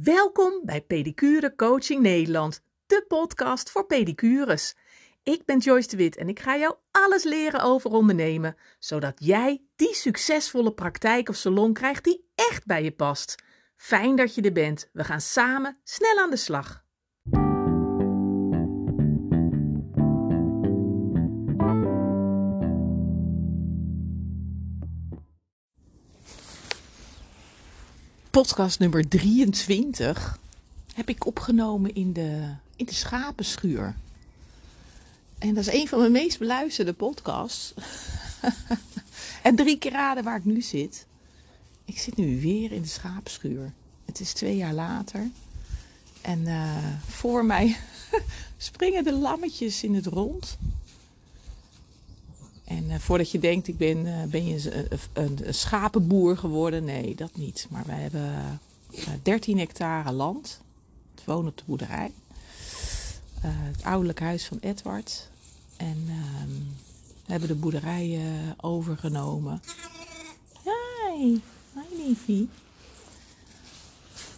Welkom 0.00 0.60
bij 0.64 0.80
Pedicure 0.80 1.54
Coaching 1.54 2.00
Nederland, 2.00 2.60
de 2.86 3.04
podcast 3.08 3.70
voor 3.70 3.86
pedicures. 3.86 4.74
Ik 5.22 5.44
ben 5.44 5.58
Joyce 5.58 5.88
de 5.88 5.96
Wit 5.96 6.16
en 6.16 6.28
ik 6.28 6.40
ga 6.40 6.56
jou 6.56 6.74
alles 6.90 7.24
leren 7.24 7.60
over 7.60 7.90
ondernemen, 7.90 8.56
zodat 8.78 9.14
jij 9.24 9.62
die 9.76 9.94
succesvolle 9.94 10.72
praktijk 10.72 11.28
of 11.28 11.36
salon 11.36 11.72
krijgt 11.72 12.04
die 12.04 12.30
echt 12.34 12.66
bij 12.66 12.82
je 12.82 12.92
past. 12.92 13.42
Fijn 13.76 14.16
dat 14.16 14.34
je 14.34 14.42
er 14.42 14.52
bent. 14.52 14.88
We 14.92 15.04
gaan 15.04 15.20
samen 15.20 15.80
snel 15.84 16.18
aan 16.18 16.30
de 16.30 16.36
slag. 16.36 16.81
Podcast 28.32 28.78
nummer 28.78 29.08
23 29.08 30.38
heb 30.94 31.08
ik 31.08 31.26
opgenomen 31.26 31.94
in 31.94 32.12
de, 32.12 32.54
in 32.76 32.86
de 32.86 32.94
schapenschuur. 32.94 33.94
En 35.38 35.54
dat 35.54 35.66
is 35.66 35.72
een 35.72 35.88
van 35.88 35.98
mijn 35.98 36.12
meest 36.12 36.38
beluisterde 36.38 36.92
podcasts. 36.92 37.74
en 39.42 39.56
drie 39.56 39.78
keer 39.78 39.92
raden 39.92 40.24
waar 40.24 40.36
ik 40.36 40.44
nu 40.44 40.62
zit. 40.62 41.06
Ik 41.84 41.98
zit 41.98 42.16
nu 42.16 42.40
weer 42.40 42.72
in 42.72 42.82
de 42.82 42.88
schapenschuur. 42.88 43.72
Het 44.04 44.20
is 44.20 44.32
twee 44.32 44.56
jaar 44.56 44.74
later. 44.74 45.30
En 46.20 46.40
uh, 46.40 46.76
voor 47.08 47.44
mij 47.44 47.76
springen 48.56 49.04
de 49.04 49.12
lammetjes 49.12 49.82
in 49.82 49.94
het 49.94 50.06
rond. 50.06 50.58
En 52.64 52.84
uh, 52.84 52.94
voordat 52.98 53.30
je 53.30 53.38
denkt, 53.38 53.68
ik 53.68 53.76
ben, 53.76 54.06
uh, 54.06 54.22
ben 54.22 54.46
je 54.46 54.88
een, 55.12 55.38
een, 55.46 55.54
schapenboer 55.54 56.36
geworden. 56.36 56.84
Nee, 56.84 57.14
dat 57.14 57.36
niet. 57.36 57.66
Maar 57.70 57.84
wij 57.86 58.00
hebben 58.00 58.60
uh, 58.90 59.08
13 59.22 59.58
hectare 59.58 60.12
land. 60.12 60.60
We 61.14 61.22
wonen 61.32 61.50
op 61.50 61.56
de 61.56 61.64
boerderij. 61.66 62.12
het 63.40 63.84
ouderlijk 63.84 64.20
huis 64.20 64.46
van 64.46 64.58
Edward. 64.60 65.28
En 65.76 66.04
ehm, 66.08 66.50
we 67.24 67.30
hebben 67.30 67.48
de 67.48 67.54
boerderij 67.54 68.20
overgenomen. 68.60 69.62
Hi, 70.64 71.40
hi 71.74 72.06
liefie. 72.06 72.48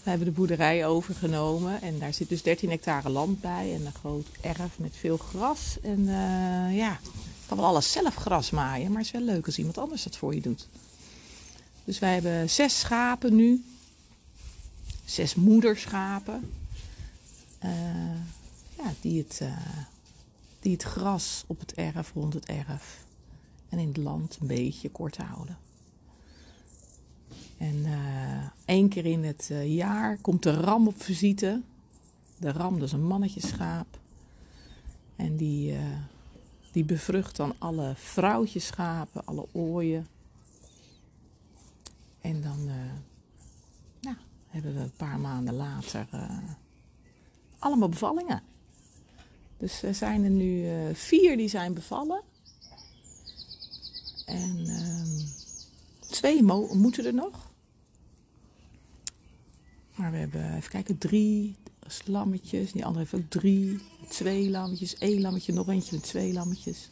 We 0.03 0.11
hebben 0.11 0.27
de 0.29 0.35
boerderij 0.35 0.87
overgenomen 0.87 1.83
en 1.83 1.99
daar 1.99 2.15
zit 2.15 2.29
dus 2.29 2.43
13 2.43 2.71
hectare 2.71 3.09
land 3.09 3.41
bij 3.41 3.75
en 3.75 3.87
een 3.87 3.93
groot 3.93 4.27
erf 4.41 4.79
met 4.79 4.97
veel 4.97 5.17
gras. 5.17 5.77
En 5.83 6.05
ja, 6.73 6.99
kan 7.47 7.57
wel 7.57 7.67
alles 7.67 7.93
zelf 7.93 8.15
gras 8.15 8.51
maaien, 8.51 8.89
maar 8.89 9.03
het 9.03 9.07
is 9.07 9.21
wel 9.21 9.35
leuk 9.35 9.47
als 9.47 9.59
iemand 9.59 9.79
anders 9.79 10.03
dat 10.03 10.17
voor 10.17 10.35
je 10.35 10.41
doet. 10.41 10.69
Dus 11.85 11.99
wij 11.99 12.13
hebben 12.13 12.51
zes 12.51 12.79
schapen 12.79 13.35
nu. 13.35 13.65
Zes 15.05 15.35
moederschapen. 15.35 16.51
Uh, 17.65 17.71
ja, 18.79 18.93
die, 19.01 19.19
het, 19.19 19.41
uh, 19.43 19.57
die 20.61 20.73
het 20.73 20.83
gras 20.83 21.45
op 21.47 21.61
het 21.61 21.75
erf, 21.75 22.13
rond 22.15 22.35
het 22.35 22.47
erf 22.47 23.05
en 23.69 23.79
in 23.79 23.89
het 23.89 23.97
land 23.97 24.37
een 24.41 24.47
beetje 24.47 24.91
kort 24.91 25.17
houden. 25.17 25.59
En 27.59 27.75
uh, 27.75 28.47
één 28.65 28.89
keer 28.89 29.07
in 29.07 29.25
het 29.25 29.51
jaar 29.65 30.19
komt 30.21 30.43
de 30.43 30.53
ram 30.53 30.87
op 30.87 31.03
visite. 31.03 31.63
De 32.37 32.53
ram, 32.53 32.79
dat 32.79 32.87
is 32.87 32.93
een 32.93 33.07
mannetjeschaap. 33.07 33.99
En 35.17 35.37
die 35.37 35.77
die 36.75 36.85
bevrucht 36.85 37.37
dan 37.37 37.55
alle 37.59 37.93
vrouwtjeschapen, 37.97 39.25
alle 39.25 39.47
ooien. 39.53 40.07
En 42.21 42.43
dan 42.43 42.59
uh, 42.59 42.75
nou, 44.01 44.17
hebben 44.47 44.75
we 44.75 44.81
een 44.81 44.97
paar 44.97 45.19
maanden 45.19 45.55
later 45.55 46.07
uh, 46.15 46.39
allemaal 47.59 47.89
bevallingen. 47.89 48.43
Dus 49.57 49.83
er 49.83 49.95
zijn 49.95 50.25
er 50.25 50.31
nu 50.31 50.65
uh, 50.65 50.95
vier 50.95 51.37
die 51.37 51.49
zijn 51.49 51.75
bevallen. 51.75 52.23
En 54.27 54.67
ehm, 54.67 55.27
twee 56.11 56.43
moeten 56.43 57.05
er 57.05 57.15
nog. 57.15 57.51
Maar 59.95 60.11
we 60.11 60.17
hebben, 60.17 60.57
even 60.57 60.71
kijken, 60.71 60.99
drie 60.99 61.57
lammetjes. 62.05 62.73
Die 62.73 62.85
andere 62.85 63.07
heeft 63.11 63.25
ook 63.25 63.31
drie 63.31 63.81
twee 64.09 64.51
lammetjes, 64.51 64.95
één 64.95 65.21
lammetje, 65.21 65.53
nog 65.53 65.69
eentje 65.69 65.95
met 65.95 66.05
twee 66.05 66.33
lammetjes. 66.33 66.91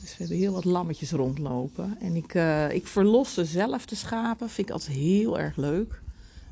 Dus 0.00 0.10
we 0.10 0.16
hebben 0.16 0.36
heel 0.36 0.52
wat 0.52 0.64
lammetjes 0.64 1.10
rondlopen. 1.10 2.00
En 2.00 2.16
ik, 2.16 2.34
uh, 2.34 2.72
ik 2.72 2.86
verlosse 2.86 3.44
zelf 3.44 3.86
de 3.86 3.94
schapen, 3.94 4.50
vind 4.50 4.68
ik 4.68 4.74
altijd 4.74 4.96
heel 4.96 5.38
erg 5.38 5.56
leuk. 5.56 6.02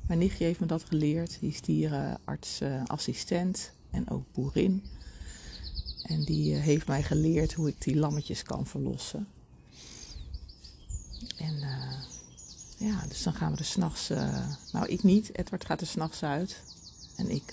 Mijn 0.06 0.18
nichtje 0.18 0.44
heeft 0.44 0.60
me 0.60 0.66
dat 0.66 0.84
geleerd. 0.84 1.36
Die 1.40 1.50
is 1.50 1.60
dierenarts, 1.60 2.60
uh, 2.60 2.82
assistent 2.84 3.72
en 3.90 4.10
ook 4.10 4.24
boerin. 4.32 4.82
En 6.02 6.24
die 6.24 6.54
uh, 6.54 6.60
heeft 6.60 6.86
mij 6.86 7.02
geleerd 7.02 7.52
hoe 7.52 7.68
ik 7.68 7.82
die 7.82 7.96
lammetjes 7.96 8.42
kan 8.42 8.66
verlossen. 8.66 9.28
En 11.36 11.54
ja, 12.78 13.04
dus 13.08 13.22
dan 13.22 13.34
gaan 13.34 13.52
we 13.52 13.58
er 13.58 13.64
s'nachts... 13.64 14.08
nou, 14.72 14.86
ik 14.86 15.02
niet. 15.02 15.38
Edward 15.38 15.64
gaat 15.64 15.80
er 15.80 15.86
s'nachts 15.86 16.22
uit. 16.22 16.62
En 17.16 17.30
ik 17.30 17.52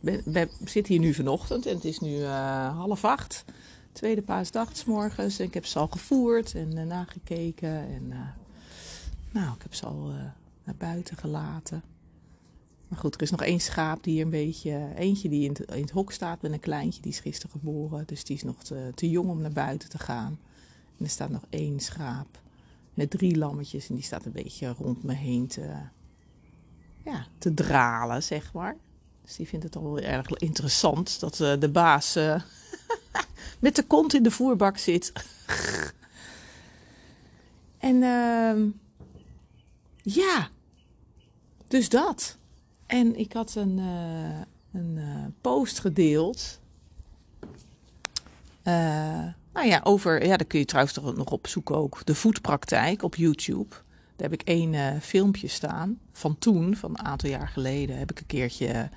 we, 0.00 0.48
zitten 0.64 0.94
hier 0.94 1.02
nu 1.02 1.14
vanochtend 1.14 1.66
en 1.66 1.74
het 1.74 1.84
is 1.84 1.98
nu 1.98 2.16
uh, 2.16 2.76
half 2.76 3.04
acht. 3.04 3.44
Tweede 3.92 4.22
paasdag 4.22 4.76
s 4.76 4.84
morgens. 4.84 5.38
En 5.38 5.44
ik 5.44 5.54
heb 5.54 5.66
ze 5.66 5.78
al 5.78 5.86
gevoerd 5.86 6.54
en 6.54 6.76
uh, 6.76 6.84
nagekeken. 6.84 7.70
En 7.70 8.02
uh, 8.08 8.18
nou, 9.30 9.54
ik 9.54 9.62
heb 9.62 9.74
ze 9.74 9.86
al 9.86 10.12
naar 10.64 10.74
buiten 10.78 11.16
gelaten. 11.16 11.82
Maar 12.88 12.98
goed, 12.98 13.14
er 13.14 13.22
is 13.22 13.30
nog 13.30 13.42
één 13.42 13.60
schaap 13.60 14.02
die 14.02 14.22
een 14.22 14.30
beetje... 14.30 14.88
Eentje 14.96 15.28
die 15.28 15.44
in 15.44 15.50
het, 15.50 15.74
in 15.74 15.82
het 15.82 15.90
hok 15.90 16.12
staat 16.12 16.42
met 16.42 16.52
een 16.52 16.60
kleintje. 16.60 17.02
Die 17.02 17.12
is 17.12 17.20
gisteren 17.20 17.50
geboren. 17.50 18.06
Dus 18.06 18.24
die 18.24 18.36
is 18.36 18.42
nog 18.42 18.64
te, 18.64 18.92
te 18.94 19.10
jong 19.10 19.30
om 19.30 19.40
naar 19.40 19.52
buiten 19.52 19.88
te 19.88 19.98
gaan. 19.98 20.38
En 20.98 21.04
er 21.04 21.10
staat 21.10 21.30
nog 21.30 21.44
één 21.50 21.80
schaap 21.80 22.40
met 22.94 23.10
drie 23.10 23.36
lammetjes. 23.36 23.88
En 23.88 23.94
die 23.94 24.04
staat 24.04 24.24
een 24.24 24.32
beetje 24.32 24.68
rond 24.68 25.02
me 25.02 25.12
heen 25.12 25.46
te, 25.46 25.72
ja, 27.04 27.26
te 27.38 27.54
dralen, 27.54 28.22
zeg 28.22 28.52
maar. 28.52 28.76
Dus 29.22 29.36
die 29.36 29.48
vindt 29.48 29.64
het 29.64 29.76
al 29.76 29.82
wel 29.82 29.98
erg 29.98 30.28
interessant 30.28 31.20
dat 31.20 31.40
uh, 31.40 31.52
de 31.58 31.68
baas 31.68 32.16
uh, 32.16 32.42
met 33.58 33.76
de 33.76 33.82
kont 33.82 34.14
in 34.14 34.22
de 34.22 34.30
voerbak 34.30 34.78
zit. 34.78 35.12
en 37.78 37.94
uh, 37.94 38.72
ja, 40.02 40.48
dus 41.68 41.88
dat. 41.88 42.36
En 42.86 43.18
ik 43.18 43.32
had 43.32 43.54
een, 43.54 43.78
uh, 43.78 44.40
een 44.72 45.34
post 45.40 45.78
gedeeld. 45.78 46.60
nou 48.62 49.66
ja, 49.66 49.80
over, 49.82 50.26
ja, 50.26 50.36
daar 50.36 50.46
kun 50.46 50.58
je 50.58 50.64
trouwens 50.64 50.96
nog 50.96 51.30
opzoeken 51.30 51.76
ook. 51.76 52.04
De 52.04 52.14
voetpraktijk 52.14 53.02
op 53.02 53.14
YouTube. 53.14 53.74
Daar 54.20 54.30
heb 54.30 54.40
ik 54.40 54.48
één 54.48 54.72
uh, 54.72 54.86
filmpje 55.00 55.48
staan 55.48 55.98
van 56.12 56.38
toen, 56.38 56.76
van 56.76 56.90
een 56.90 57.04
aantal 57.04 57.30
jaar 57.30 57.48
geleden, 57.48 57.98
heb 57.98 58.10
ik 58.10 58.18
een 58.18 58.26
keertje 58.26 58.88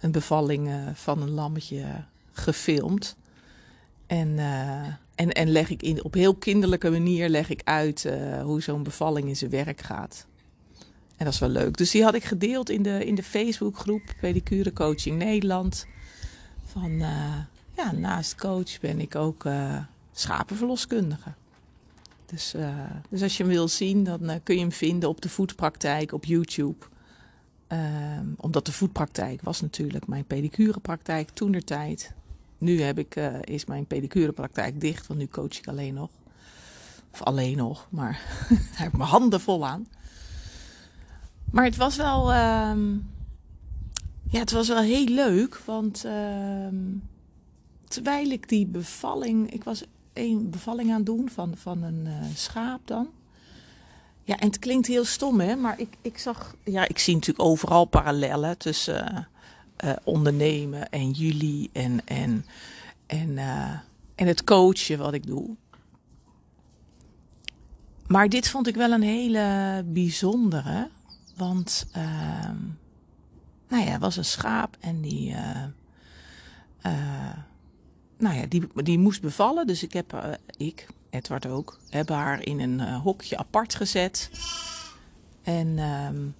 een 0.00 0.12
bevalling 0.12 0.68
uh, 0.68 0.74
van 0.94 1.22
een 1.22 1.30
lammetje 1.30 1.84
gefilmd. 2.32 3.16
En, 4.06 4.28
uh, 4.28 4.86
en, 5.14 5.32
en 5.32 5.48
leg 5.50 5.70
ik 5.70 5.82
in, 5.82 6.04
op 6.04 6.14
heel 6.14 6.34
kinderlijke 6.34 6.90
manier 6.90 7.28
leg 7.28 7.48
ik 7.48 7.60
uit 7.64 8.10
hoe 8.42 8.62
zo'n 8.62 8.82
bevalling 8.82 9.28
in 9.28 9.36
zijn 9.36 9.50
werk 9.50 9.80
gaat. 9.80 10.26
En 11.16 11.24
dat 11.24 11.34
is 11.34 11.40
wel 11.40 11.48
leuk. 11.48 11.76
Dus 11.76 11.90
die 11.90 12.02
had 12.02 12.14
ik 12.14 12.24
gedeeld 12.24 12.70
in 12.70 12.82
de, 12.82 13.06
in 13.06 13.14
de 13.14 13.22
Facebookgroep 13.22 14.02
Pedicure 14.20 14.72
Coaching 14.72 15.18
Nederland. 15.18 15.86
Van 16.64 16.98
ja, 17.76 17.92
naast 17.92 18.34
coach 18.34 18.80
ben 18.80 19.00
ik 19.00 19.14
ook 19.14 19.46
schapenverloskundige. 20.12 21.32
Dus, 22.30 22.54
uh, 22.54 22.90
dus 23.08 23.22
als 23.22 23.36
je 23.36 23.42
hem 23.42 23.52
wil 23.52 23.68
zien, 23.68 24.04
dan 24.04 24.30
uh, 24.30 24.34
kun 24.42 24.54
je 24.54 24.60
hem 24.60 24.72
vinden 24.72 25.08
op 25.08 25.20
de 25.20 25.28
voetpraktijk 25.28 26.12
op 26.12 26.24
YouTube. 26.24 26.86
Uh, 27.68 27.78
omdat 28.36 28.66
de 28.66 28.72
voetpraktijk 28.72 29.42
was 29.42 29.60
natuurlijk 29.60 30.06
mijn 30.06 30.24
pedicurepraktijk 30.24 31.30
toen 31.30 31.52
der 31.52 31.64
tijd. 31.64 32.12
Nu 32.58 32.82
heb 32.82 32.98
ik, 32.98 33.16
uh, 33.16 33.34
is 33.42 33.64
mijn 33.64 33.86
pedicurepraktijk 33.86 34.80
dicht, 34.80 35.06
want 35.06 35.20
nu 35.20 35.28
coach 35.28 35.58
ik 35.58 35.68
alleen 35.68 35.94
nog. 35.94 36.10
Of 37.12 37.22
alleen 37.22 37.56
nog, 37.56 37.86
maar 37.90 38.20
daar 38.48 38.78
heb 38.78 38.92
ik 38.92 38.96
mijn 38.98 39.10
handen 39.10 39.40
vol 39.40 39.66
aan. 39.66 39.86
Maar 41.50 41.64
het 41.64 41.76
was 41.76 41.96
wel, 41.96 42.32
ehm, 42.32 42.92
ja, 44.28 44.38
het 44.38 44.50
was 44.50 44.68
wel 44.68 44.80
heel 44.80 45.06
leuk, 45.06 45.56
want 45.64 46.04
ehm, 46.04 46.76
terwijl 47.88 48.30
ik 48.30 48.48
die 48.48 48.66
bevalling, 48.66 49.52
ik 49.52 49.64
was 49.64 49.84
een 50.20 50.50
bevalling 50.50 50.92
aan 50.92 51.04
doen 51.04 51.28
van, 51.30 51.56
van 51.56 51.82
een 51.82 52.06
uh, 52.06 52.14
schaap 52.34 52.80
dan. 52.84 53.08
Ja, 54.24 54.38
en 54.38 54.46
het 54.46 54.58
klinkt 54.58 54.86
heel 54.86 55.04
stom, 55.04 55.40
hè, 55.40 55.56
maar 55.56 55.78
ik, 55.78 55.96
ik 56.02 56.18
zag, 56.18 56.54
ja, 56.64 56.88
ik 56.88 56.98
zie 56.98 57.14
natuurlijk 57.14 57.48
overal 57.48 57.84
parallellen 57.84 58.58
tussen 58.58 59.28
uh, 59.84 59.92
ondernemen 60.04 60.90
en 60.90 61.10
jullie 61.10 61.70
en, 61.72 62.06
en, 62.06 62.44
en, 63.06 63.38
en 64.14 64.26
het 64.26 64.44
coachen 64.44 64.98
wat 64.98 65.14
ik 65.14 65.26
doe. 65.26 65.56
Maar 68.06 68.28
dit 68.28 68.48
vond 68.48 68.66
ik 68.66 68.74
wel 68.74 68.92
een 68.92 69.02
hele 69.02 69.82
bijzondere. 69.86 70.88
Want, 71.36 71.86
uh, 71.96 72.50
nou 73.68 73.84
ja, 73.84 73.98
was 73.98 74.16
een 74.16 74.24
schaap 74.24 74.76
en 74.80 75.00
die, 75.00 75.34
nou 78.20 78.36
ja, 78.36 78.46
die, 78.46 78.66
die 78.74 78.98
moest 78.98 79.20
bevallen. 79.20 79.66
Dus 79.66 79.82
ik 79.82 79.92
heb, 79.92 80.12
uh, 80.14 80.32
ik, 80.56 80.86
Edward 81.10 81.46
ook, 81.46 81.78
hebben 81.88 82.16
haar 82.16 82.46
in 82.46 82.60
een 82.60 82.80
hokje 82.80 83.36
apart 83.36 83.74
gezet. 83.74 84.30
En, 85.42 85.66
um, 85.78 86.34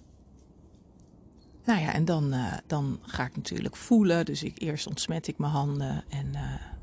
nou 1.64 1.80
ja, 1.80 1.92
en 1.92 2.04
dan, 2.04 2.34
dan 2.66 2.98
ga 3.02 3.24
ik 3.24 3.36
natuurlijk 3.36 3.76
voelen. 3.76 4.24
Dus 4.24 4.42
ik, 4.42 4.60
eerst 4.60 4.86
ontsmet 4.86 5.26
ik 5.26 5.38
mijn 5.38 5.52
handen 5.52 6.04
en 6.08 6.32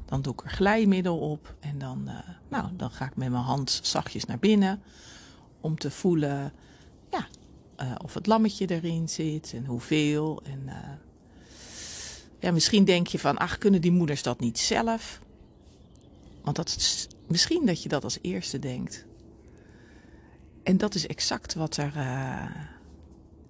dan 0.06 0.22
doe 0.22 0.34
ik 0.34 0.44
er 0.44 0.50
glijmiddel 0.50 1.18
op. 1.18 1.56
En 1.60 1.78
dan, 1.78 2.10
nou, 2.50 2.70
dan 2.76 2.92
ga 2.92 3.06
ik 3.06 3.16
met 3.16 3.30
mijn 3.30 3.44
hand 3.44 3.80
zachtjes 3.84 4.26
naar 4.26 4.40
binnen 4.40 4.82
om 5.62 5.78
te 5.78 5.92
voelen 5.92 6.54
ja, 7.12 7.28
of 8.04 8.14
het 8.14 8.28
lammetje 8.28 8.66
erin 8.66 9.10
zit 9.10 9.54
en 9.56 9.66
hoeveel. 9.66 10.44
En, 10.44 10.70
ja, 12.40 12.52
misschien 12.52 12.86
denk 12.86 13.08
je 13.08 13.20
van, 13.20 13.38
ach, 13.38 13.58
kunnen 13.58 13.82
die 13.82 13.92
moeders 13.92 14.24
dat 14.24 14.40
niet 14.40 14.60
zelf? 14.60 15.20
Want 16.42 16.56
dat 16.56 16.68
is, 16.68 17.08
misschien 17.28 17.66
dat 17.66 17.84
je 17.84 17.90
dat 17.90 18.04
als 18.04 18.18
eerste 18.22 18.60
denkt. 18.60 19.06
En 20.64 20.78
dat 20.78 20.96
is 20.96 21.08
exact 21.08 21.54
wat 21.54 21.78
er, 21.78 21.94
uh, 21.96 22.46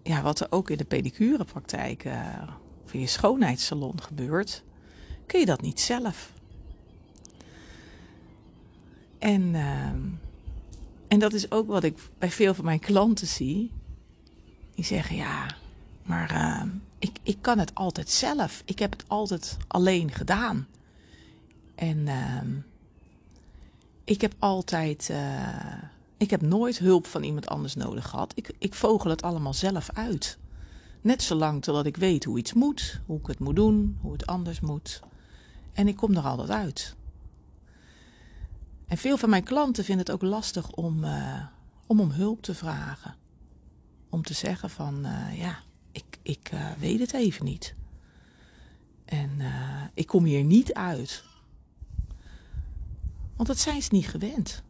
ja, 0.03 0.21
wat 0.21 0.39
er 0.39 0.47
ook 0.49 0.69
in 0.69 0.77
de 0.77 0.85
pedicurepraktijk 0.85 2.05
of 2.85 2.93
in 2.93 2.99
je 2.99 3.07
schoonheidssalon 3.07 4.01
gebeurt. 4.01 4.63
Kun 5.25 5.39
je 5.39 5.45
dat 5.45 5.61
niet 5.61 5.79
zelf? 5.79 6.33
En 9.19 9.55
ehm, 9.55 9.99
en 11.07 11.19
dat 11.19 11.33
is 11.33 11.51
ook 11.51 11.67
wat 11.67 11.83
ik 11.83 11.97
bij 12.17 12.31
veel 12.31 12.53
van 12.53 12.65
mijn 12.65 12.79
klanten 12.79 13.27
zie. 13.27 13.71
Die 14.75 14.85
zeggen 14.85 15.15
ja, 15.15 15.45
maar 16.03 16.31
uh, 16.31 16.71
ik, 16.99 17.17
ik 17.23 17.37
kan 17.41 17.59
het 17.59 17.75
altijd 17.75 18.09
zelf. 18.09 18.61
Ik 18.65 18.79
heb 18.79 18.91
het 18.91 19.03
altijd 19.07 19.57
alleen 19.67 20.11
gedaan. 20.11 20.67
En 21.75 21.97
uh, 21.97 22.41
ik 24.03 24.21
heb 24.21 24.33
altijd. 24.39 25.09
Uh, 25.11 25.83
ik 26.17 26.29
heb 26.29 26.41
nooit 26.41 26.77
hulp 26.77 27.05
van 27.05 27.23
iemand 27.23 27.47
anders 27.47 27.75
nodig 27.75 28.07
gehad. 28.07 28.31
Ik, 28.35 28.51
ik 28.57 28.73
vogel 28.73 29.09
het 29.09 29.21
allemaal 29.21 29.53
zelf 29.53 29.89
uit. 29.93 30.37
Net 31.01 31.23
zolang 31.23 31.63
totdat 31.63 31.85
ik 31.85 31.97
weet 31.97 32.23
hoe 32.23 32.37
iets 32.37 32.53
moet, 32.53 33.01
hoe 33.05 33.19
ik 33.19 33.27
het 33.27 33.39
moet 33.39 33.55
doen, 33.55 33.97
hoe 34.01 34.11
het 34.11 34.25
anders 34.25 34.59
moet. 34.59 34.99
En 35.73 35.87
ik 35.87 35.95
kom 35.95 36.15
er 36.15 36.23
altijd 36.23 36.49
uit. 36.49 36.95
En 38.87 38.97
veel 38.97 39.17
van 39.17 39.29
mijn 39.29 39.43
klanten 39.43 39.83
vinden 39.83 40.05
het 40.05 40.15
ook 40.15 40.29
lastig 40.29 40.71
om, 40.71 41.03
uh, 41.03 41.41
om 41.85 41.99
om 41.99 42.11
hulp 42.11 42.41
te 42.41 42.53
vragen. 42.53 43.15
Om 44.09 44.23
te 44.23 44.33
zeggen 44.33 44.69
van, 44.69 45.05
uh, 45.05 45.39
ja, 45.39 45.59
ik, 45.97 46.19
ik 46.21 46.51
uh, 46.53 46.71
weet 46.79 46.99
het 46.99 47.13
even 47.13 47.45
niet. 47.45 47.75
En 49.05 49.29
ik 49.93 50.07
kom 50.07 50.23
hier 50.23 50.43
niet 50.43 50.73
uit. 50.73 51.23
Want 53.35 53.47
dat 53.47 53.57
zijn 53.59 53.81
ze 53.81 53.89
niet 53.91 54.07
gewend. 54.07 54.63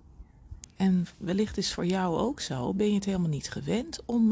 En 0.76 1.08
wellicht 1.18 1.58
is 1.58 1.74
voor 1.74 1.86
jou 1.86 2.18
ook 2.18 2.40
zo. 2.40 2.74
Ben 2.74 2.88
je 2.88 2.94
het 2.94 3.06
helemaal 3.06 3.30
niet 3.30 3.50
gewend 3.50 4.06
om, 4.06 4.32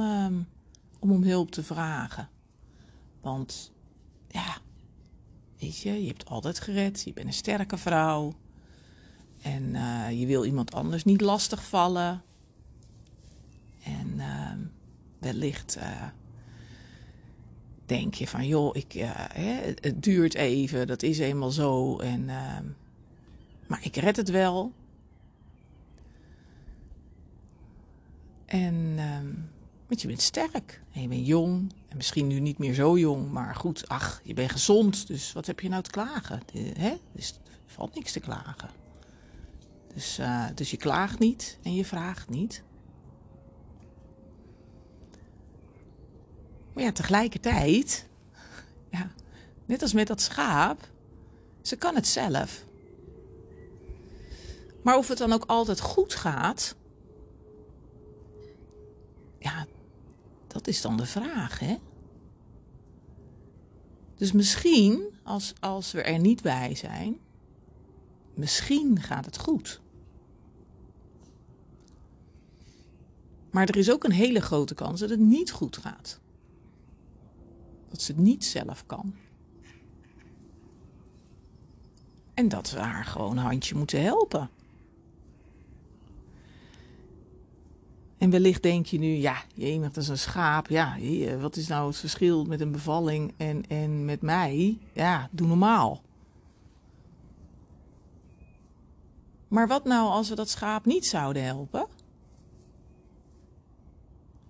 om 0.99 1.11
om 1.11 1.23
hulp 1.23 1.51
te 1.51 1.63
vragen? 1.63 2.29
Want 3.21 3.71
ja, 4.27 4.57
weet 5.59 5.77
je, 5.77 6.01
je 6.01 6.07
hebt 6.07 6.25
altijd 6.25 6.59
gered. 6.59 7.01
Je 7.03 7.13
bent 7.13 7.27
een 7.27 7.33
sterke 7.33 7.77
vrouw. 7.77 8.33
En 9.41 9.63
uh, 9.63 10.19
je 10.19 10.25
wil 10.25 10.45
iemand 10.45 10.73
anders 10.73 11.03
niet 11.03 11.21
lastigvallen. 11.21 12.23
En 13.83 14.13
uh, 14.17 14.51
wellicht 15.19 15.77
denk 17.85 18.13
je 18.13 18.27
van, 18.27 18.47
joh, 18.47 18.75
ik, 18.75 18.91
hè, 18.93 19.73
het 19.79 20.03
duurt 20.03 20.33
even, 20.33 20.87
dat 20.87 21.03
is 21.03 21.19
eenmaal 21.19 21.51
zo. 21.51 21.97
En, 21.99 22.29
ehm, 22.29 22.65
maar 23.67 23.79
ik 23.83 23.95
red 23.95 24.15
het 24.15 24.29
wel. 24.29 24.73
En, 28.45 28.93
ehm, 28.97 29.33
want 29.87 30.01
je 30.01 30.07
bent 30.07 30.21
sterk 30.21 30.81
en 30.91 31.01
je 31.01 31.07
bent 31.07 31.27
jong. 31.27 31.73
En 31.87 31.97
misschien 31.97 32.27
nu 32.27 32.39
niet 32.39 32.57
meer 32.57 32.73
zo 32.73 32.97
jong, 32.97 33.31
maar 33.31 33.55
goed, 33.55 33.87
ach, 33.87 34.21
je 34.23 34.33
bent 34.33 34.51
gezond. 34.51 35.07
Dus 35.07 35.33
wat 35.33 35.45
heb 35.45 35.59
je 35.59 35.69
nou 35.69 35.83
te 35.83 35.89
klagen? 35.89 36.41
hè? 36.77 36.93
Dus 37.11 37.29
er 37.29 37.51
valt 37.65 37.95
niks 37.95 38.11
te 38.11 38.19
klagen. 38.19 38.69
Dus, 39.93 40.19
uh, 40.19 40.45
dus 40.55 40.71
je 40.71 40.77
klaagt 40.77 41.19
niet 41.19 41.57
en 41.63 41.75
je 41.75 41.85
vraagt 41.85 42.29
niet. 42.29 42.63
Maar 46.75 46.83
ja, 46.83 46.91
tegelijkertijd, 46.91 48.07
ja, 48.89 49.11
net 49.65 49.81
als 49.81 49.93
met 49.93 50.07
dat 50.07 50.21
schaap, 50.21 50.87
ze 51.61 51.75
kan 51.75 51.95
het 51.95 52.07
zelf. 52.07 52.65
Maar 54.81 54.97
of 54.97 55.07
het 55.07 55.17
dan 55.17 55.33
ook 55.33 55.45
altijd 55.45 55.79
goed 55.79 56.15
gaat, 56.15 56.75
ja, 59.39 59.65
dat 60.47 60.67
is 60.67 60.81
dan 60.81 60.97
de 60.97 61.05
vraag, 61.05 61.59
hè? 61.59 61.77
Dus 64.15 64.31
misschien, 64.31 65.03
als, 65.23 65.53
als 65.59 65.91
we 65.91 66.01
er 66.01 66.19
niet 66.19 66.41
bij 66.41 66.75
zijn, 66.75 67.19
misschien 68.33 69.01
gaat 69.01 69.25
het 69.25 69.37
goed. 69.37 69.81
Maar 73.51 73.67
er 73.67 73.77
is 73.77 73.91
ook 73.91 74.03
een 74.03 74.11
hele 74.11 74.41
grote 74.41 74.73
kans 74.73 74.99
dat 74.99 75.09
het 75.09 75.19
niet 75.19 75.51
goed 75.51 75.77
gaat. 75.77 76.19
Dat 77.89 78.01
ze 78.01 78.11
het 78.11 78.21
niet 78.21 78.45
zelf 78.45 78.85
kan. 78.85 79.13
En 82.33 82.47
dat 82.47 82.71
we 82.71 82.79
haar 82.79 83.05
gewoon 83.05 83.31
een 83.31 83.43
handje 83.43 83.75
moeten 83.75 84.01
helpen. 84.01 84.49
En 88.17 88.29
wellicht 88.29 88.63
denk 88.63 88.85
je 88.85 88.99
nu, 88.99 89.07
ja, 89.07 89.43
je 89.53 89.79
dat 89.79 89.97
is 89.97 90.07
een 90.07 90.17
schaap. 90.17 90.67
Ja, 90.67 90.97
wat 91.39 91.55
is 91.55 91.67
nou 91.67 91.87
het 91.87 91.97
verschil 91.97 92.45
met 92.45 92.61
een 92.61 92.71
bevalling 92.71 93.33
en, 93.37 93.67
en 93.67 94.05
met 94.05 94.21
mij? 94.21 94.77
Ja, 94.93 95.29
doe 95.31 95.47
normaal. 95.47 96.01
Maar 99.47 99.67
wat 99.67 99.85
nou 99.85 100.09
als 100.09 100.29
we 100.29 100.35
dat 100.35 100.49
schaap 100.49 100.85
niet 100.85 101.05
zouden 101.05 101.43
helpen? 101.43 101.87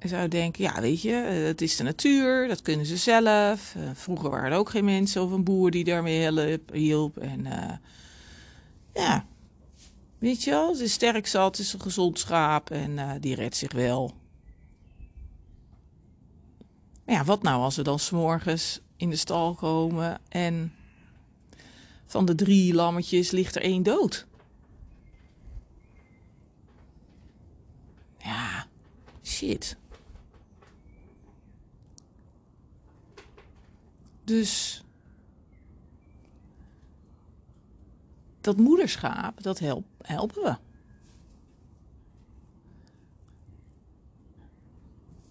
Zou 0.06 0.28
denken, 0.28 0.64
ja, 0.64 0.82
weet 0.82 1.02
je, 1.02 1.14
eh, 1.14 1.46
het 1.46 1.62
is 1.62 1.76
de 1.76 1.84
natuur, 1.84 2.48
dat 2.48 2.62
kunnen 2.62 2.86
ze 2.86 2.98
zelf. 2.98 3.76
Uh, 3.78 3.90
vroeger 3.94 4.30
waren 4.30 4.52
er 4.52 4.58
ook 4.58 4.70
geen 4.70 4.86
mensen 4.86 5.24
of 5.24 5.32
een 5.32 5.44
boer 5.44 5.72
die 5.72 5.84
daarmee 5.84 6.60
hielp. 6.72 7.18
En 7.18 7.46
uh, 7.46 7.72
ja, 8.94 9.26
weet 10.18 10.44
je 10.44 10.50
wel, 10.52 10.72
het 10.72 10.80
is 10.80 10.94
sterk 10.94 11.28
zat, 11.28 11.58
het 11.58 11.66
is 11.66 11.74
een 11.74 11.82
gezond 11.82 12.20
schaap 12.20 12.70
en 12.72 13.20
die 13.22 13.36
redt 13.36 13.56
zich 13.56 13.72
wel. 13.72 14.14
Maar 17.06 17.16
ja, 17.16 17.24
wat 17.24 17.42
nou 17.42 17.62
als 17.62 17.76
we 17.76 17.84
dan 17.84 18.00
s'morgens 18.00 18.82
in 18.98 19.10
de 19.10 19.16
stal 19.16 19.54
komen 19.54 20.22
en 20.30 20.74
van 22.06 22.26
de 22.26 22.36
drie 22.36 22.74
lammetjes 22.74 23.32
ligt 23.32 23.56
er 23.56 23.62
één 23.62 23.84
dood? 23.84 24.26
Ja, 28.18 28.68
shit. 29.24 29.78
Dus 34.26 34.84
dat 38.42 38.58
moederschap, 38.58 39.44
dat 39.44 39.60
help, 39.60 39.86
helpen 40.02 40.44
we. 40.44 40.58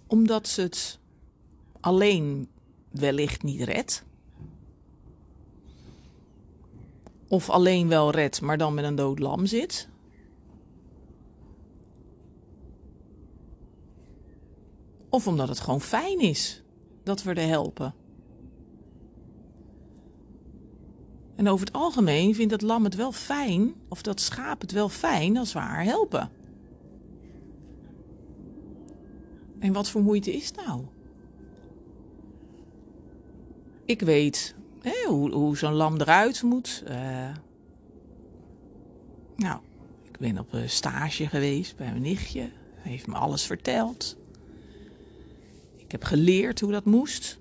Omdat 0.06 0.48
ze 0.48 0.60
het 0.62 0.98
alleen 1.80 2.48
wellicht 2.90 3.42
niet 3.42 3.60
redt. 3.60 4.04
Of 7.28 7.50
alleen 7.50 7.88
wel 7.88 8.10
redt, 8.10 8.40
maar 8.40 8.58
dan 8.58 8.74
met 8.74 8.84
een 8.84 8.94
dood 8.94 9.18
lam 9.18 9.46
zit. 9.46 9.88
Of 15.08 15.26
omdat 15.26 15.48
het 15.48 15.60
gewoon 15.60 15.80
fijn 15.80 16.20
is 16.20 16.62
dat 17.02 17.22
we 17.22 17.34
er 17.34 17.48
helpen. 17.48 17.94
En 21.36 21.48
over 21.48 21.66
het 21.66 21.74
algemeen 21.74 22.34
vindt 22.34 22.50
dat 22.50 22.62
lam 22.62 22.84
het 22.84 22.94
wel 22.94 23.12
fijn, 23.12 23.74
of 23.88 24.02
dat 24.02 24.20
schaap 24.20 24.60
het 24.60 24.72
wel 24.72 24.88
fijn 24.88 25.36
als 25.36 25.52
we 25.52 25.58
haar 25.58 25.84
helpen. 25.84 26.30
En 29.58 29.72
wat 29.72 29.90
voor 29.90 30.02
moeite 30.02 30.32
is 30.32 30.52
nou? 30.52 30.84
Ik 33.84 34.00
weet 34.00 34.54
hè, 34.80 35.08
hoe, 35.08 35.32
hoe 35.32 35.56
zo'n 35.56 35.72
lam 35.72 36.00
eruit 36.00 36.42
moet. 36.42 36.84
Uh, 36.88 37.30
nou, 39.36 39.60
ik 40.02 40.18
ben 40.18 40.38
op 40.38 40.52
een 40.52 40.70
stage 40.70 41.26
geweest 41.26 41.76
bij 41.76 41.90
mijn 41.90 42.02
nichtje. 42.02 42.40
Hij 42.74 42.90
heeft 42.92 43.06
me 43.06 43.14
alles 43.14 43.46
verteld. 43.46 44.16
heb 45.94 46.04
geleerd 46.04 46.60
hoe 46.60 46.72
dat 46.72 46.84
moest. 46.84 47.38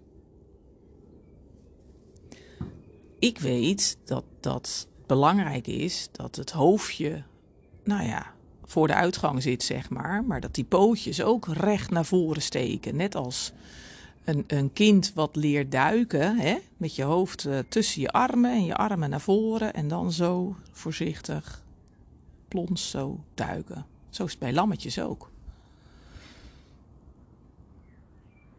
Ik 3.23 3.39
weet 3.39 3.97
dat 4.05 4.23
dat 4.39 4.87
belangrijk 5.05 5.67
is 5.67 6.09
dat 6.11 6.35
het 6.35 6.51
hoofdje, 6.51 7.23
nou 7.83 8.03
ja, 8.03 8.33
voor 8.65 8.87
de 8.87 8.93
uitgang 8.93 9.41
zit, 9.41 9.63
zeg 9.63 9.89
maar. 9.89 10.23
Maar 10.23 10.41
dat 10.41 10.53
die 10.53 10.63
pootjes 10.63 11.21
ook 11.21 11.47
recht 11.47 11.89
naar 11.89 12.05
voren 12.05 12.41
steken. 12.41 12.95
Net 12.95 13.15
als 13.15 13.51
een, 14.23 14.43
een 14.47 14.73
kind 14.73 15.13
wat 15.13 15.35
leert 15.35 15.71
duiken, 15.71 16.37
hè? 16.37 16.57
met 16.77 16.95
je 16.95 17.03
hoofd 17.03 17.45
uh, 17.45 17.59
tussen 17.69 18.01
je 18.01 18.09
armen 18.09 18.51
en 18.51 18.65
je 18.65 18.75
armen 18.75 19.09
naar 19.09 19.21
voren. 19.21 19.73
En 19.73 19.87
dan 19.87 20.11
zo 20.11 20.55
voorzichtig, 20.71 21.63
plons 22.47 22.89
zo 22.89 23.23
duiken. 23.33 23.85
Zo 24.09 24.23
is 24.23 24.31
het 24.31 24.39
bij 24.39 24.53
lammetjes 24.53 24.99
ook. 24.99 25.31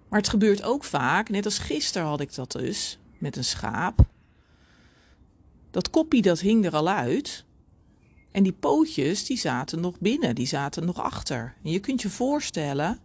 Maar 0.08 0.18
het 0.18 0.28
gebeurt 0.28 0.62
ook 0.62 0.84
vaak, 0.84 1.28
net 1.28 1.44
als 1.44 1.58
gisteren 1.58 2.08
had 2.08 2.20
ik 2.20 2.34
dat 2.34 2.52
dus, 2.52 2.98
met 3.18 3.36
een 3.36 3.44
schaap. 3.44 4.12
Dat 5.74 5.90
koppie 5.90 6.22
dat 6.22 6.40
hing 6.40 6.64
er 6.64 6.74
al 6.74 6.88
uit. 6.88 7.44
En 8.30 8.42
die 8.42 8.52
pootjes 8.52 9.24
die 9.24 9.38
zaten 9.38 9.80
nog 9.80 10.00
binnen, 10.00 10.34
die 10.34 10.46
zaten 10.46 10.84
nog 10.84 11.00
achter. 11.00 11.54
En 11.62 11.70
je 11.70 11.80
kunt 11.80 12.02
je 12.02 12.10
voorstellen 12.10 12.98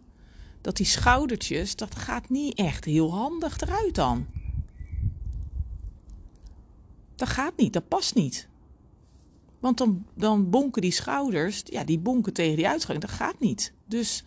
dat 0.60 0.76
die 0.76 0.86
schoudertjes, 0.86 1.76
dat 1.76 1.94
gaat 1.94 2.28
niet 2.28 2.54
echt 2.54 2.84
heel 2.84 3.12
handig 3.14 3.60
eruit 3.60 3.94
dan. 3.94 4.26
Dat 7.14 7.28
gaat 7.28 7.56
niet, 7.56 7.72
dat 7.72 7.88
past 7.88 8.14
niet. 8.14 8.48
Want 9.58 9.78
dan, 9.78 10.06
dan 10.14 10.50
bonken 10.50 10.82
die 10.82 10.92
schouders, 10.92 11.62
ja, 11.64 11.84
die 11.84 11.98
bonken 11.98 12.32
tegen 12.32 12.56
die 12.56 12.68
uitgang. 12.68 13.00
Dat 13.00 13.10
gaat 13.10 13.40
niet. 13.40 13.72
Dus, 13.86 14.24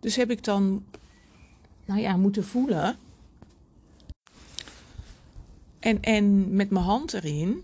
dus 0.00 0.16
heb 0.16 0.30
ik 0.30 0.44
dan, 0.44 0.84
nou 1.84 2.00
ja, 2.00 2.16
moeten 2.16 2.44
voelen. 2.44 2.98
En, 5.80 6.00
en 6.02 6.54
met 6.54 6.70
mijn 6.70 6.84
hand 6.84 7.12
erin. 7.12 7.62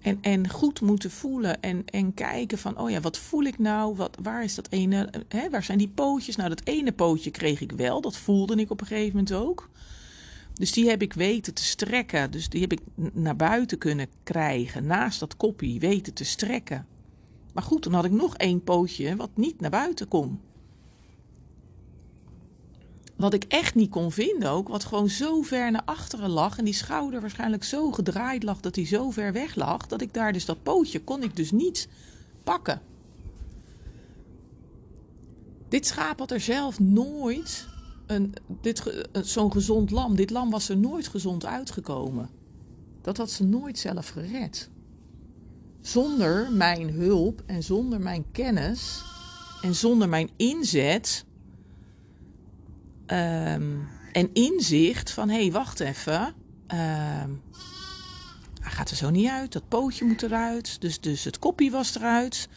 En, 0.00 0.18
en 0.20 0.50
goed 0.50 0.80
moeten 0.80 1.10
voelen 1.10 1.60
en, 1.62 1.84
en 1.84 2.14
kijken 2.14 2.58
van, 2.58 2.78
oh 2.78 2.90
ja, 2.90 3.00
wat 3.00 3.18
voel 3.18 3.42
ik 3.42 3.58
nou? 3.58 3.96
Wat, 3.96 4.16
waar 4.22 4.44
is 4.44 4.54
dat 4.54 4.70
ene, 4.70 5.10
hè, 5.28 5.50
waar 5.50 5.62
zijn 5.62 5.78
die 5.78 5.88
pootjes? 5.88 6.36
Nou, 6.36 6.48
dat 6.48 6.64
ene 6.64 6.92
pootje 6.92 7.30
kreeg 7.30 7.60
ik 7.60 7.72
wel, 7.72 8.00
dat 8.00 8.16
voelde 8.16 8.56
ik 8.56 8.70
op 8.70 8.80
een 8.80 8.86
gegeven 8.86 9.16
moment 9.16 9.32
ook. 9.32 9.68
Dus 10.54 10.72
die 10.72 10.88
heb 10.88 11.02
ik 11.02 11.12
weten 11.12 11.54
te 11.54 11.64
strekken. 11.64 12.30
Dus 12.30 12.48
die 12.48 12.60
heb 12.60 12.72
ik 12.72 12.80
naar 13.12 13.36
buiten 13.36 13.78
kunnen 13.78 14.06
krijgen, 14.22 14.86
naast 14.86 15.20
dat 15.20 15.36
koppie, 15.36 15.80
weten 15.80 16.14
te 16.14 16.24
strekken. 16.24 16.86
Maar 17.52 17.62
goed, 17.62 17.82
dan 17.82 17.92
had 17.92 18.04
ik 18.04 18.10
nog 18.10 18.36
één 18.36 18.64
pootje 18.64 19.16
wat 19.16 19.30
niet 19.34 19.60
naar 19.60 19.70
buiten 19.70 20.08
kon. 20.08 20.40
Wat 23.20 23.34
ik 23.34 23.44
echt 23.44 23.74
niet 23.74 23.90
kon 23.90 24.12
vinden 24.12 24.50
ook, 24.50 24.68
wat 24.68 24.84
gewoon 24.84 25.08
zo 25.08 25.42
ver 25.42 25.70
naar 25.70 25.82
achteren 25.84 26.30
lag 26.30 26.58
en 26.58 26.64
die 26.64 26.74
schouder 26.74 27.20
waarschijnlijk 27.20 27.64
zo 27.64 27.92
gedraaid 27.92 28.42
lag 28.42 28.60
dat 28.60 28.76
hij 28.76 28.86
zo 28.86 29.10
ver 29.10 29.32
weg 29.32 29.54
lag, 29.54 29.86
dat 29.86 30.00
ik 30.00 30.14
daar 30.14 30.32
dus 30.32 30.44
dat 30.44 30.62
pootje 30.62 31.00
kon 31.00 31.22
ik 31.22 31.36
dus 31.36 31.50
niet 31.50 31.88
pakken. 32.44 32.80
Dit 35.68 35.86
schaap 35.86 36.18
had 36.18 36.30
er 36.30 36.40
zelf 36.40 36.78
nooit 36.78 37.68
een, 38.06 38.34
dit, 38.60 39.04
zo'n 39.12 39.52
gezond 39.52 39.90
lam. 39.90 40.16
Dit 40.16 40.30
lam 40.30 40.50
was 40.50 40.68
er 40.68 40.76
nooit 40.76 41.08
gezond 41.08 41.46
uitgekomen. 41.46 42.30
Dat 43.02 43.16
had 43.16 43.30
ze 43.30 43.44
nooit 43.44 43.78
zelf 43.78 44.08
gered. 44.08 44.70
Zonder 45.80 46.52
mijn 46.52 46.90
hulp 46.90 47.42
en 47.46 47.62
zonder 47.62 48.00
mijn 48.00 48.24
kennis 48.32 49.02
en 49.62 49.74
zonder 49.74 50.08
mijn 50.08 50.30
inzet 50.36 51.24
um, 53.12 53.88
en 54.12 54.30
inzicht 54.32 55.10
van 55.10 55.28
hé, 55.28 55.40
hey, 55.40 55.52
wacht 55.52 55.80
even. 55.80 56.34
Um, 56.68 57.42
hij 58.60 58.72
gaat 58.72 58.90
er 58.90 58.96
zo 58.96 59.10
niet 59.10 59.28
uit. 59.28 59.52
Dat 59.52 59.68
pootje 59.68 60.04
moet 60.04 60.22
eruit. 60.22 60.80
Dus, 60.80 61.00
dus 61.00 61.24
het 61.24 61.38
koppie 61.38 61.70
was 61.70 61.96
eruit. 61.96 62.48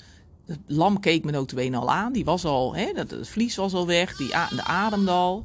Het 0.45 0.59
lam 0.67 0.99
keek 0.99 1.23
me 1.23 1.31
notabene 1.31 1.77
al 1.77 1.91
aan. 1.91 2.13
Die 2.13 2.25
was 2.25 2.45
al, 2.45 2.75
hè, 2.75 2.91
dat, 2.93 3.11
het 3.11 3.29
vlies 3.29 3.55
was 3.55 3.73
al 3.73 3.87
weg. 3.87 4.17
Die, 4.17 4.27
de 4.27 4.63
ademde 4.63 5.11
al. 5.11 5.43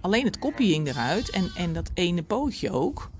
Alleen 0.00 0.24
het 0.24 0.38
koppie 0.38 0.72
hing 0.72 0.88
eruit. 0.88 1.30
En, 1.30 1.50
en 1.54 1.72
dat 1.72 1.90
ene 1.94 2.22
pootje 2.22 2.70
ook. 2.70 3.10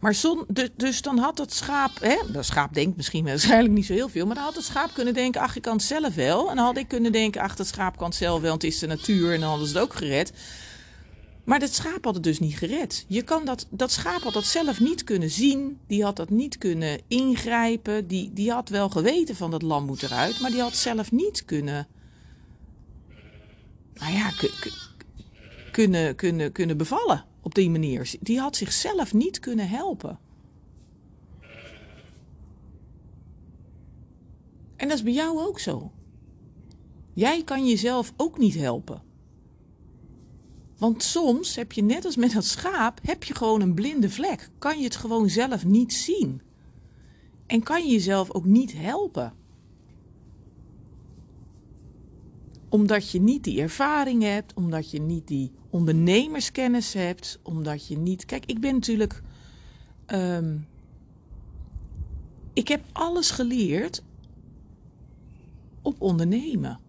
Maar 0.00 0.16
dus, 0.76 1.02
dan 1.02 1.18
had 1.18 1.38
het 1.38 1.52
schaap, 1.54 2.00
hè, 2.00 2.16
dat 2.32 2.44
schaap 2.44 2.74
denkt 2.74 2.96
misschien 2.96 3.24
waarschijnlijk 3.24 3.74
niet 3.74 3.86
zo 3.86 3.92
heel 3.92 4.08
veel, 4.08 4.26
maar 4.26 4.34
dan 4.34 4.44
had 4.44 4.54
het 4.54 4.64
schaap 4.64 4.90
kunnen 4.94 5.14
denken, 5.14 5.40
ach, 5.40 5.56
ik 5.56 5.62
kan 5.62 5.72
het 5.76 5.82
zelf 5.82 6.14
wel. 6.14 6.50
En 6.50 6.56
dan 6.56 6.64
had 6.64 6.76
ik 6.76 6.88
kunnen 6.88 7.12
denken, 7.12 7.40
ach, 7.40 7.56
dat 7.56 7.66
schaap 7.66 7.96
kan 7.96 8.06
het 8.06 8.16
zelf 8.16 8.40
wel, 8.40 8.50
want 8.50 8.62
het 8.62 8.72
is 8.72 8.78
de 8.78 8.86
natuur 8.86 9.32
en 9.32 9.40
dan 9.40 9.48
hadden 9.48 9.68
ze 9.68 9.74
het 9.74 9.82
ook 9.82 9.94
gered. 9.94 10.32
Maar 11.44 11.58
dat 11.58 11.74
schaap 11.74 12.04
had 12.04 12.14
het 12.14 12.22
dus 12.22 12.38
niet 12.38 12.56
gered. 12.56 13.04
Je 13.08 13.22
kan 13.22 13.44
dat, 13.44 13.66
dat 13.70 13.92
schaap 13.92 14.22
had 14.22 14.32
dat 14.32 14.44
zelf 14.44 14.80
niet 14.80 15.04
kunnen 15.04 15.30
zien, 15.30 15.78
die 15.86 16.04
had 16.04 16.16
dat 16.16 16.30
niet 16.30 16.58
kunnen 16.58 17.00
ingrijpen, 17.08 18.06
die, 18.06 18.32
die 18.32 18.52
had 18.52 18.68
wel 18.68 18.88
geweten 18.88 19.36
van 19.36 19.50
dat 19.50 19.62
lam 19.62 19.84
moet 19.84 20.02
eruit, 20.02 20.40
maar 20.40 20.50
die 20.50 20.60
had 20.60 20.76
zelf 20.76 21.12
niet 21.12 21.44
kunnen, 21.44 21.86
nou 23.94 24.12
ja, 24.12 24.30
kunnen, 25.70 26.16
kunnen, 26.16 26.52
kunnen 26.52 26.76
bevallen 26.76 27.28
op 27.40 27.54
die 27.54 27.70
manier. 27.70 28.14
Die 28.20 28.38
had 28.40 28.56
zichzelf 28.56 29.14
niet 29.14 29.38
kunnen 29.38 29.68
helpen. 29.68 30.18
En 34.76 34.88
dat 34.88 34.96
is 34.96 35.02
bij 35.02 35.12
jou 35.12 35.38
ook 35.38 35.58
zo. 35.58 35.92
Jij 37.14 37.44
kan 37.44 37.66
jezelf 37.66 38.12
ook 38.16 38.38
niet 38.38 38.54
helpen. 38.54 39.02
Want 40.78 41.02
soms 41.02 41.56
heb 41.56 41.72
je 41.72 41.82
net 41.82 42.04
als 42.04 42.16
met 42.16 42.32
dat 42.32 42.44
schaap, 42.44 43.00
heb 43.02 43.24
je 43.24 43.34
gewoon 43.34 43.60
een 43.60 43.74
blinde 43.74 44.10
vlek. 44.10 44.50
Kan 44.58 44.78
je 44.78 44.84
het 44.84 44.96
gewoon 44.96 45.28
zelf 45.28 45.64
niet 45.64 45.92
zien. 45.92 46.42
En 47.46 47.62
kan 47.62 47.84
je 47.84 47.92
jezelf 47.92 48.30
ook 48.30 48.44
niet 48.44 48.72
helpen. 48.72 49.34
Omdat 52.70 53.10
je 53.10 53.20
niet 53.20 53.44
die 53.44 53.60
ervaring 53.60 54.22
hebt, 54.22 54.54
omdat 54.54 54.90
je 54.90 55.00
niet 55.00 55.28
die 55.28 55.52
ondernemerskennis 55.70 56.92
hebt, 56.92 57.38
omdat 57.42 57.86
je 57.86 57.98
niet. 57.98 58.24
Kijk, 58.24 58.46
ik 58.46 58.60
ben 58.60 58.74
natuurlijk. 58.74 59.22
Um, 60.06 60.66
ik 62.52 62.68
heb 62.68 62.84
alles 62.92 63.30
geleerd 63.30 64.02
op 65.82 66.00
ondernemen. 66.00 66.80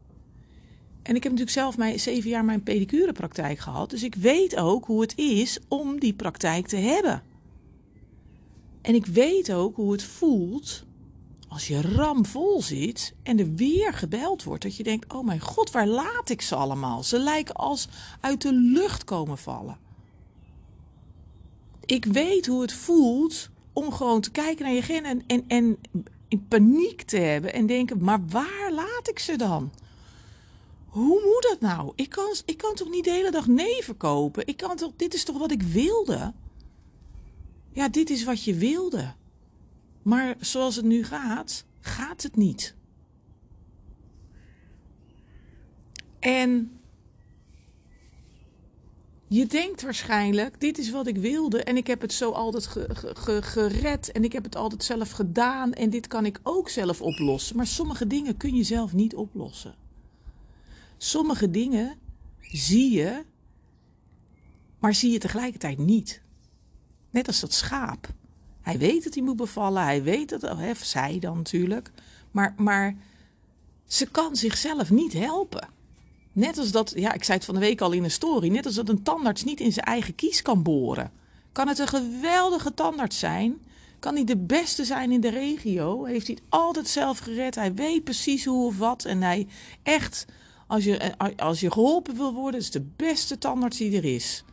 En 1.01 1.15
ik 1.15 1.23
heb 1.23 1.31
natuurlijk 1.31 1.57
zelf 1.59 1.77
mijn 1.77 1.99
zeven 1.99 2.29
jaar 2.29 2.45
mijn 2.45 2.63
pedicurepraktijk 2.63 3.59
gehad. 3.59 3.89
Dus 3.89 4.03
ik 4.03 4.15
weet 4.15 4.55
ook 4.57 4.85
hoe 4.85 5.01
het 5.01 5.17
is 5.17 5.59
om 5.67 5.99
die 5.99 6.13
praktijk 6.13 6.67
te 6.67 6.75
hebben. 6.75 7.23
En 8.81 8.95
ik 8.95 9.05
weet 9.05 9.53
ook 9.53 9.75
hoe 9.75 9.91
het 9.91 10.03
voelt 10.03 10.85
als 11.51 11.67
je 11.67 11.81
ramvol 11.81 12.61
zit 12.61 13.13
en 13.23 13.39
er 13.39 13.53
weer 13.53 13.93
gebeld 13.93 14.43
wordt, 14.43 14.63
dat 14.63 14.75
je 14.75 14.83
denkt: 14.83 15.13
oh 15.13 15.25
mijn 15.25 15.39
god, 15.39 15.71
waar 15.71 15.87
laat 15.87 16.29
ik 16.29 16.41
ze 16.41 16.55
allemaal? 16.55 17.03
Ze 17.03 17.19
lijken 17.19 17.55
als 17.55 17.87
uit 18.19 18.41
de 18.41 18.53
lucht 18.53 19.03
komen 19.03 19.37
vallen. 19.37 19.77
Ik 21.85 22.05
weet 22.05 22.45
hoe 22.45 22.61
het 22.61 22.73
voelt 22.73 23.49
om 23.73 23.91
gewoon 23.91 24.21
te 24.21 24.31
kijken 24.31 24.65
naar 24.65 24.73
je 24.73 24.81
gen 24.81 25.03
en, 25.03 25.23
en, 25.27 25.43
en 25.47 25.77
in 26.27 26.47
paniek 26.47 27.01
te 27.01 27.17
hebben 27.17 27.53
en 27.53 27.65
denken: 27.65 28.03
maar 28.03 28.27
waar 28.27 28.71
laat 28.71 29.09
ik 29.09 29.19
ze 29.19 29.35
dan? 29.35 29.71
Hoe 30.87 31.21
moet 31.23 31.47
dat 31.49 31.59
nou? 31.59 31.91
Ik 31.95 32.09
kan, 32.09 32.35
ik 32.45 32.57
kan 32.57 32.75
toch 32.75 32.89
niet 32.89 33.03
de 33.03 33.11
hele 33.11 33.31
dag 33.31 33.47
nee 33.47 33.83
verkopen? 33.83 34.47
Ik 34.47 34.57
kan 34.57 34.75
toch, 34.75 34.91
dit 34.95 35.13
is 35.13 35.23
toch 35.23 35.37
wat 35.37 35.51
ik 35.51 35.63
wilde? 35.63 36.33
Ja, 37.71 37.89
dit 37.89 38.09
is 38.09 38.23
wat 38.23 38.43
je 38.43 38.53
wilde. 38.53 39.13
Maar 40.01 40.35
zoals 40.39 40.75
het 40.75 40.85
nu 40.85 41.03
gaat, 41.03 41.65
gaat 41.79 42.23
het 42.23 42.35
niet. 42.35 42.75
En 46.19 46.79
je 49.27 49.45
denkt 49.45 49.81
waarschijnlijk, 49.81 50.59
dit 50.59 50.77
is 50.77 50.91
wat 50.91 51.07
ik 51.07 51.17
wilde 51.17 51.63
en 51.63 51.77
ik 51.77 51.87
heb 51.87 52.01
het 52.01 52.13
zo 52.13 52.31
altijd 52.31 52.67
gered 53.45 54.11
en 54.11 54.23
ik 54.23 54.31
heb 54.31 54.43
het 54.43 54.55
altijd 54.55 54.83
zelf 54.83 55.11
gedaan 55.11 55.73
en 55.73 55.89
dit 55.89 56.07
kan 56.07 56.25
ik 56.25 56.39
ook 56.43 56.69
zelf 56.69 57.01
oplossen. 57.01 57.55
Maar 57.55 57.67
sommige 57.67 58.07
dingen 58.07 58.37
kun 58.37 58.55
je 58.55 58.63
zelf 58.63 58.93
niet 58.93 59.15
oplossen. 59.15 59.75
Sommige 60.97 61.49
dingen 61.49 61.97
zie 62.39 62.91
je, 62.91 63.23
maar 64.79 64.93
zie 64.93 65.11
je 65.11 65.19
tegelijkertijd 65.19 65.77
niet. 65.77 66.21
Net 67.09 67.27
als 67.27 67.39
dat 67.39 67.53
schaap. 67.53 68.13
Hij 68.61 68.77
weet 68.77 69.03
dat 69.03 69.13
hij 69.13 69.23
moet 69.23 69.35
bevallen, 69.35 69.83
hij 69.83 70.03
weet 70.03 70.29
dat, 70.29 70.41
hè, 70.41 70.73
zij 70.73 71.19
dan 71.19 71.37
natuurlijk. 71.37 71.91
Maar, 72.31 72.53
maar 72.57 72.95
ze 73.87 74.11
kan 74.11 74.35
zichzelf 74.35 74.89
niet 74.89 75.13
helpen. 75.13 75.69
Net 76.31 76.57
als 76.57 76.71
dat, 76.71 76.93
ja, 76.95 77.13
ik 77.13 77.23
zei 77.23 77.37
het 77.37 77.45
van 77.45 77.55
de 77.55 77.61
week 77.61 77.81
al 77.81 77.91
in 77.91 78.03
een 78.03 78.11
story, 78.11 78.49
net 78.49 78.65
als 78.65 78.75
dat 78.75 78.89
een 78.89 79.03
tandarts 79.03 79.43
niet 79.43 79.59
in 79.59 79.71
zijn 79.71 79.85
eigen 79.85 80.15
kies 80.15 80.41
kan 80.41 80.63
boren. 80.63 81.11
Kan 81.51 81.67
het 81.67 81.79
een 81.79 81.87
geweldige 81.87 82.73
tandarts 82.73 83.19
zijn 83.19 83.61
Kan 84.01 84.15
hij 84.15 84.23
de 84.23 84.37
beste 84.37 84.85
zijn 84.85 85.11
in 85.11 85.21
de 85.21 85.29
regio? 85.29 86.03
Heeft 86.03 86.27
hij 86.27 86.35
het 86.35 86.45
altijd 86.49 86.87
zelf 86.87 87.19
gered? 87.19 87.55
Hij 87.55 87.73
weet 87.73 88.03
precies 88.03 88.45
hoe 88.45 88.65
of 88.65 88.77
wat. 88.77 89.05
En 89.05 89.21
hij 89.21 89.47
echt, 89.83 90.25
als 90.67 90.83
je, 90.83 91.17
als 91.37 91.59
je 91.59 91.71
geholpen 91.71 92.15
wil 92.15 92.33
worden, 92.33 92.59
is 92.59 92.71
de 92.71 92.85
beste 92.95 93.37
tandarts 93.37 93.77
die 93.77 93.97
er 93.97 94.05
is. 94.15 94.43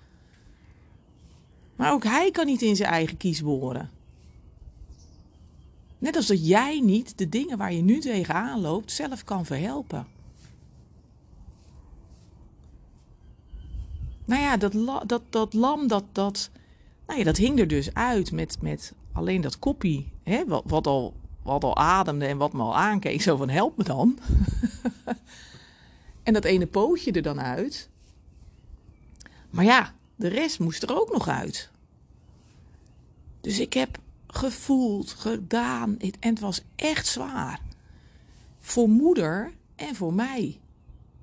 Maar 1.76 1.92
ook 1.92 2.04
hij 2.04 2.30
kan 2.30 2.46
niet 2.46 2.62
in 2.62 2.76
zijn 2.76 2.90
eigen 2.90 3.16
kies 3.16 3.42
boren. 3.42 3.90
Net 5.98 6.16
als 6.16 6.26
dat 6.26 6.46
jij 6.46 6.80
niet 6.80 7.18
de 7.18 7.28
dingen 7.28 7.58
waar 7.58 7.72
je 7.72 7.82
nu 7.82 8.00
tegenaan 8.00 8.60
loopt 8.60 8.92
zelf 8.92 9.24
kan 9.24 9.46
verhelpen. 9.46 10.06
Nou 14.24 14.42
ja, 14.42 14.56
dat, 14.56 14.72
dat, 15.06 15.22
dat 15.30 15.54
lam, 15.54 15.88
dat, 15.88 16.04
dat, 16.12 16.50
nou 17.06 17.18
ja, 17.18 17.24
dat 17.24 17.36
hing 17.36 17.58
er 17.58 17.68
dus 17.68 17.94
uit 17.94 18.32
met, 18.32 18.56
met 18.60 18.92
alleen 19.12 19.40
dat 19.40 19.58
koppie. 19.58 20.12
Hè, 20.22 20.46
wat, 20.46 20.62
wat, 20.66 20.86
al, 20.86 21.14
wat 21.42 21.64
al 21.64 21.76
ademde 21.76 22.26
en 22.26 22.36
wat 22.36 22.52
me 22.52 22.62
al 22.62 22.76
aankeek. 22.76 23.22
Zo 23.22 23.36
van, 23.36 23.48
help 23.48 23.76
me 23.76 23.84
dan. 23.84 24.18
en 26.22 26.32
dat 26.32 26.44
ene 26.44 26.66
pootje 26.66 27.12
er 27.12 27.22
dan 27.22 27.40
uit. 27.40 27.88
Maar 29.50 29.64
ja, 29.64 29.94
de 30.16 30.28
rest 30.28 30.58
moest 30.58 30.82
er 30.82 31.00
ook 31.00 31.12
nog 31.12 31.28
uit. 31.28 31.70
Dus 33.40 33.58
ik 33.58 33.72
heb 33.72 33.98
gevoeld, 34.28 35.10
gedaan. 35.10 35.98
En 35.98 36.30
het 36.30 36.40
was 36.40 36.62
echt 36.76 37.06
zwaar. 37.06 37.60
Voor 38.58 38.88
moeder 38.88 39.52
en 39.76 39.94
voor 39.94 40.14
mij. 40.14 40.58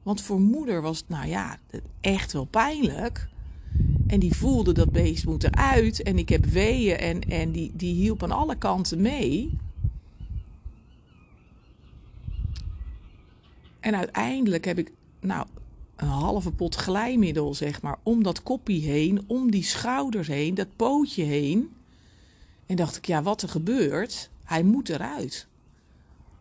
Want 0.04 0.22
voor 0.22 0.40
moeder 0.40 0.82
was 0.82 0.98
het, 0.98 1.10
nou 1.10 1.28
ja, 1.28 1.58
echt 2.02 2.32
wel 2.32 2.46
pijnlijk. 2.46 3.28
En 4.08 4.20
die 4.20 4.36
voelde 4.36 4.74
dat 4.74 4.92
beest 4.92 5.26
moet 5.26 5.44
eruit. 5.44 6.04
En 6.04 6.18
ik 6.18 6.30
heb 6.30 6.46
weeën 6.46 6.98
en, 6.98 7.22
en 7.22 7.52
die, 7.52 7.72
die 7.74 7.94
hielp 7.94 8.24
aan 8.24 8.32
alle 8.32 8.56
kanten 8.56 9.02
mee. 9.02 9.58
En 13.80 13.96
uiteindelijk 13.96 14.66
heb 14.66 14.78
ik, 14.78 14.92
nou, 15.20 15.48
een 15.96 16.08
halve 16.08 16.52
pot 16.52 16.76
glijmiddel, 16.76 17.54
zeg 17.54 17.82
maar, 17.82 17.98
om 18.04 18.24
dat 18.24 18.44
koppie 18.44 18.90
heen, 18.90 19.24
om 19.28 19.52
die 19.52 19.64
schouders 19.64 20.28
heen, 20.28 20.56
dat 20.56 20.76
pootje 20.76 21.24
heen. 21.24 21.70
En 22.66 22.76
dacht 22.76 22.98
ik, 22.98 23.06
ja, 23.06 23.24
wat 23.24 23.42
er 23.42 23.50
gebeurt, 23.50 24.30
hij 24.44 24.64
moet 24.64 24.90
eruit. 24.90 25.48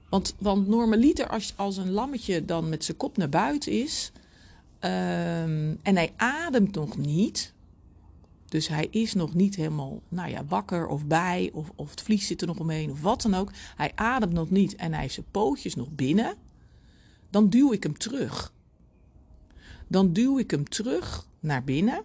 Want, 0.08 0.34
want 0.38 0.68
normaliter, 0.68 1.28
als, 1.28 1.52
als 1.56 1.76
een 1.76 1.90
lammetje 1.90 2.44
dan 2.44 2.68
met 2.68 2.84
zijn 2.84 2.96
kop 2.96 3.16
naar 3.16 3.28
buiten 3.28 3.72
is 3.72 4.12
um, 4.80 5.78
en 5.82 5.96
hij 5.96 6.12
ademt 6.16 6.74
nog 6.74 6.96
niet, 6.96 7.52
dus 8.44 8.68
hij 8.68 8.86
is 8.90 9.14
nog 9.14 9.34
niet 9.34 9.54
helemaal 9.54 10.02
nou 10.08 10.30
ja, 10.30 10.44
wakker 10.44 10.86
of 10.86 11.06
bij, 11.06 11.50
of, 11.52 11.72
of 11.74 11.90
het 11.90 12.02
vlies 12.02 12.26
zit 12.26 12.40
er 12.40 12.46
nog 12.46 12.58
omheen, 12.58 12.90
of 12.90 13.00
wat 13.00 13.22
dan 13.22 13.34
ook. 13.34 13.50
Hij 13.76 13.92
ademt 13.94 14.32
nog 14.32 14.50
niet 14.50 14.76
en 14.76 14.92
hij 14.92 15.00
heeft 15.00 15.14
zijn 15.14 15.26
pootjes 15.30 15.74
nog 15.74 15.90
binnen. 15.90 16.34
Dan 17.30 17.48
duw 17.48 17.72
ik 17.72 17.82
hem 17.82 17.98
terug. 17.98 18.52
Dan 19.88 20.12
duw 20.12 20.38
ik 20.38 20.50
hem 20.50 20.68
terug 20.68 21.26
naar 21.40 21.64
binnen. 21.64 22.02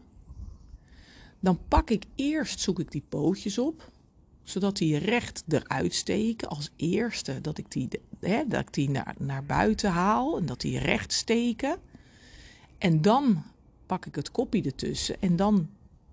Dan 1.39 1.59
pak 1.67 1.89
ik 1.89 2.03
eerst, 2.15 2.59
zoek 2.59 2.79
ik 2.79 2.91
die 2.91 3.03
pootjes 3.09 3.57
op 3.57 3.91
zodat 4.49 4.77
die 4.77 4.97
recht 4.97 5.43
eruit 5.47 5.93
steken 5.93 6.49
als 6.49 6.69
eerste. 6.75 7.41
Dat 7.41 7.57
ik 7.57 7.71
die, 7.71 7.87
hè, 8.19 8.47
dat 8.47 8.59
ik 8.59 8.73
die 8.73 8.89
naar, 8.89 9.15
naar 9.17 9.43
buiten 9.43 9.91
haal 9.91 10.37
en 10.37 10.45
dat 10.45 10.61
die 10.61 10.79
recht 10.79 11.13
steken. 11.13 11.77
En 12.77 13.01
dan 13.01 13.43
pak 13.85 14.05
ik 14.05 14.15
het 14.15 14.31
koppie 14.31 14.63
ertussen 14.63 15.21
en 15.21 15.35
dan 15.35 15.69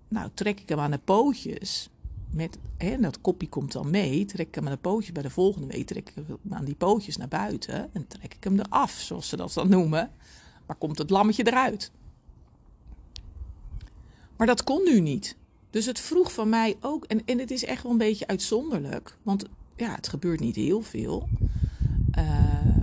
nou, 0.07 0.29
trek 0.33 0.59
ik 0.59 0.69
hem 0.69 0.79
aan 0.79 0.91
de 0.91 0.99
pootjes. 1.03 1.89
Met, 2.29 2.57
hè, 2.77 2.99
dat 2.99 3.21
koppie 3.21 3.49
komt 3.49 3.71
dan 3.71 3.89
mee. 3.89 4.25
Trek 4.25 4.47
ik 4.47 4.55
hem 4.55 4.65
aan 4.65 4.71
de 4.71 4.77
pootjes 4.77 5.11
bij 5.11 5.23
de 5.23 5.29
volgende 5.29 5.67
week. 5.67 5.87
Trek 5.87 6.09
ik 6.09 6.15
hem 6.27 6.37
aan 6.49 6.65
die 6.65 6.75
pootjes 6.75 7.17
naar 7.17 7.27
buiten. 7.27 7.93
En 7.93 8.07
trek 8.07 8.33
ik 8.33 8.43
hem 8.43 8.59
eraf, 8.59 8.91
zoals 8.91 9.29
ze 9.29 9.35
dat 9.35 9.53
dan 9.53 9.69
noemen. 9.69 10.11
Maar 10.65 10.75
komt 10.75 10.97
het 10.97 11.09
lammetje 11.09 11.47
eruit. 11.47 11.91
Maar 14.37 14.47
dat 14.47 14.63
kon 14.63 14.83
nu 14.83 14.99
niet. 14.99 15.36
Dus 15.69 15.85
het 15.85 15.99
vroeg 15.99 16.33
van 16.33 16.49
mij 16.49 16.77
ook, 16.81 17.05
en, 17.05 17.21
en 17.25 17.39
het 17.39 17.51
is 17.51 17.65
echt 17.65 17.83
wel 17.83 17.91
een 17.91 17.97
beetje 17.97 18.27
uitzonderlijk, 18.27 19.17
want 19.23 19.45
ja, 19.75 19.95
het 19.95 20.07
gebeurt 20.07 20.39
niet 20.39 20.55
heel 20.55 20.81
veel. 20.81 21.29
Uh, 22.17 22.77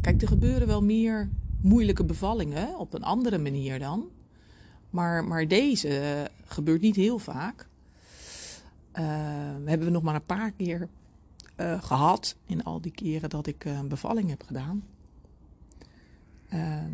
kijk, 0.00 0.22
er 0.22 0.28
gebeuren 0.28 0.66
wel 0.66 0.82
meer 0.82 1.28
moeilijke 1.60 2.04
bevallingen 2.04 2.78
op 2.78 2.94
een 2.94 3.02
andere 3.02 3.38
manier 3.38 3.78
dan. 3.78 4.08
Maar, 4.90 5.24
maar 5.24 5.48
deze 5.48 6.30
gebeurt 6.44 6.80
niet 6.80 6.96
heel 6.96 7.18
vaak. 7.18 7.68
Uh, 8.94 9.04
hebben 9.64 9.86
we 9.86 9.90
nog 9.92 10.02
maar 10.02 10.14
een 10.14 10.24
paar 10.24 10.52
keer 10.52 10.88
uh, 11.56 11.82
gehad 11.82 12.36
in 12.46 12.64
al 12.64 12.80
die 12.80 12.92
keren 12.92 13.30
dat 13.30 13.46
ik 13.46 13.64
een 13.64 13.88
bevalling 13.88 14.28
heb 14.28 14.42
gedaan. 14.42 14.84
Ehm, 16.48 16.92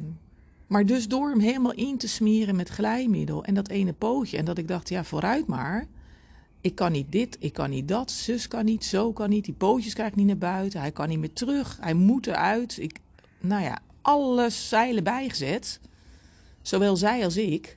maar 0.68 0.87
dus 0.87 1.09
door 1.09 1.28
hem 1.28 1.40
helemaal 1.40 1.72
in 1.72 1.98
te 1.98 2.09
smeren 2.09 2.57
met 2.57 2.68
glijmiddel 2.68 3.44
en 3.44 3.54
dat 3.54 3.68
ene 3.68 3.92
pootje. 3.92 4.37
En 4.37 4.44
dat 4.44 4.59
ik 4.59 4.68
dacht, 4.68 4.88
ja, 4.88 5.04
vooruit 5.04 5.46
maar. 5.46 5.87
Ik 6.61 6.74
kan 6.74 6.92
niet 6.92 7.12
dit, 7.12 7.37
ik 7.40 7.52
kan 7.52 7.70
niet 7.70 7.88
dat. 7.88 8.11
Zus 8.11 8.48
kan 8.48 8.64
niet, 8.64 8.85
zo 8.85 9.12
kan 9.12 9.28
niet. 9.28 9.44
Die 9.44 9.54
pootjes 9.54 9.94
krijg 9.94 10.11
ik 10.11 10.16
niet 10.16 10.26
naar 10.26 10.38
buiten. 10.38 10.81
Hij 10.81 10.92
kan 10.92 11.09
niet 11.09 11.18
meer 11.18 11.33
terug. 11.33 11.78
Hij 11.81 11.94
moet 11.94 12.26
eruit. 12.26 12.78
Ik, 12.81 12.98
nou 13.40 13.62
ja, 13.62 13.78
alles 14.02 14.68
zeilen 14.68 15.04
bijgezet. 15.04 15.81
Zowel 16.62 16.96
zij 16.96 17.24
als 17.24 17.37
ik. 17.37 17.76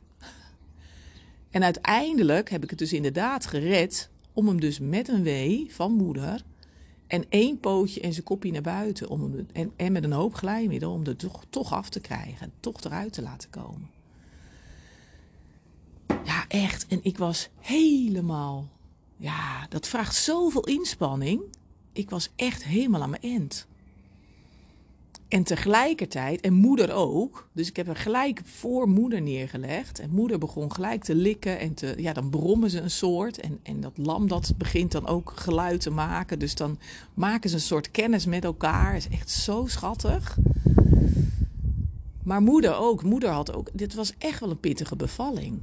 En 1.50 1.64
uiteindelijk 1.64 2.50
heb 2.50 2.64
ik 2.64 2.70
het 2.70 2.80
dus 2.80 2.94
inderdaad 2.94 3.46
gered 3.46 4.10
om 4.34 4.48
hem 4.48 4.60
dus 4.60 4.80
met 4.80 5.08
een 5.08 5.24
wee 5.24 5.68
van 5.70 5.92
moeder 5.94 6.44
en 7.12 7.26
één 7.30 7.60
pootje 7.60 8.02
en 8.02 8.14
zijn 8.14 8.26
kopje 8.26 8.52
naar 8.52 8.62
buiten. 8.62 9.10
Om 9.10 9.48
en, 9.54 9.72
en 9.76 9.92
met 9.92 10.04
een 10.04 10.12
hoop 10.12 10.34
glijmiddel 10.34 10.92
om 10.92 11.06
er 11.06 11.16
toch, 11.16 11.44
toch 11.50 11.74
af 11.74 11.90
te 11.90 12.00
krijgen. 12.00 12.52
Toch 12.60 12.84
eruit 12.84 13.14
te 13.14 13.22
laten 13.22 13.50
komen. 13.50 13.90
Ja, 16.08 16.46
echt. 16.48 16.88
En 16.88 17.00
ik 17.04 17.18
was 17.18 17.50
helemaal. 17.60 18.70
Ja, 19.18 19.68
dat 19.70 19.88
vraagt 19.88 20.16
zoveel 20.16 20.66
inspanning. 20.66 21.42
Ik 21.92 22.10
was 22.10 22.30
echt 22.36 22.64
helemaal 22.64 23.02
aan 23.02 23.10
mijn 23.10 23.22
end. 23.22 23.68
En 25.32 25.44
tegelijkertijd, 25.44 26.42
en 26.42 26.54
moeder 26.54 26.94
ook. 26.94 27.50
Dus 27.54 27.68
ik 27.70 27.76
heb 27.76 27.88
er 27.88 27.96
gelijk 27.96 28.42
voor 28.44 28.90
moeder 28.90 29.22
neergelegd. 29.22 30.00
En 30.00 30.10
moeder 30.10 30.38
begon 30.38 30.74
gelijk 30.74 31.04
te 31.04 31.16
likken. 31.16 31.60
En 31.60 31.74
te, 31.74 31.94
ja, 31.98 32.14
dan 32.14 32.30
brommen 32.30 32.70
ze 32.70 32.80
een 32.82 32.92
soort. 32.92 33.40
En, 33.40 33.60
en 33.64 33.82
dat 33.82 33.92
lam 33.98 34.28
dat 34.28 34.54
begint 34.58 34.92
dan 34.92 35.08
ook 35.08 35.34
geluid 35.36 35.82
te 35.82 35.90
maken. 35.90 36.40
Dus 36.40 36.56
dan 36.56 36.80
maken 37.14 37.50
ze 37.50 37.56
een 37.56 37.62
soort 37.62 37.92
kennis 37.92 38.26
met 38.26 38.44
elkaar. 38.44 38.96
Is 38.96 39.08
echt 39.08 39.30
zo 39.30 39.66
schattig. 39.68 40.38
Maar 42.24 42.42
moeder 42.42 42.76
ook. 42.76 43.04
Moeder 43.04 43.30
had 43.30 43.56
ook. 43.56 43.70
Dit 43.74 43.94
was 43.94 44.14
echt 44.18 44.40
wel 44.40 44.50
een 44.50 44.60
pittige 44.60 44.96
bevalling. 44.96 45.62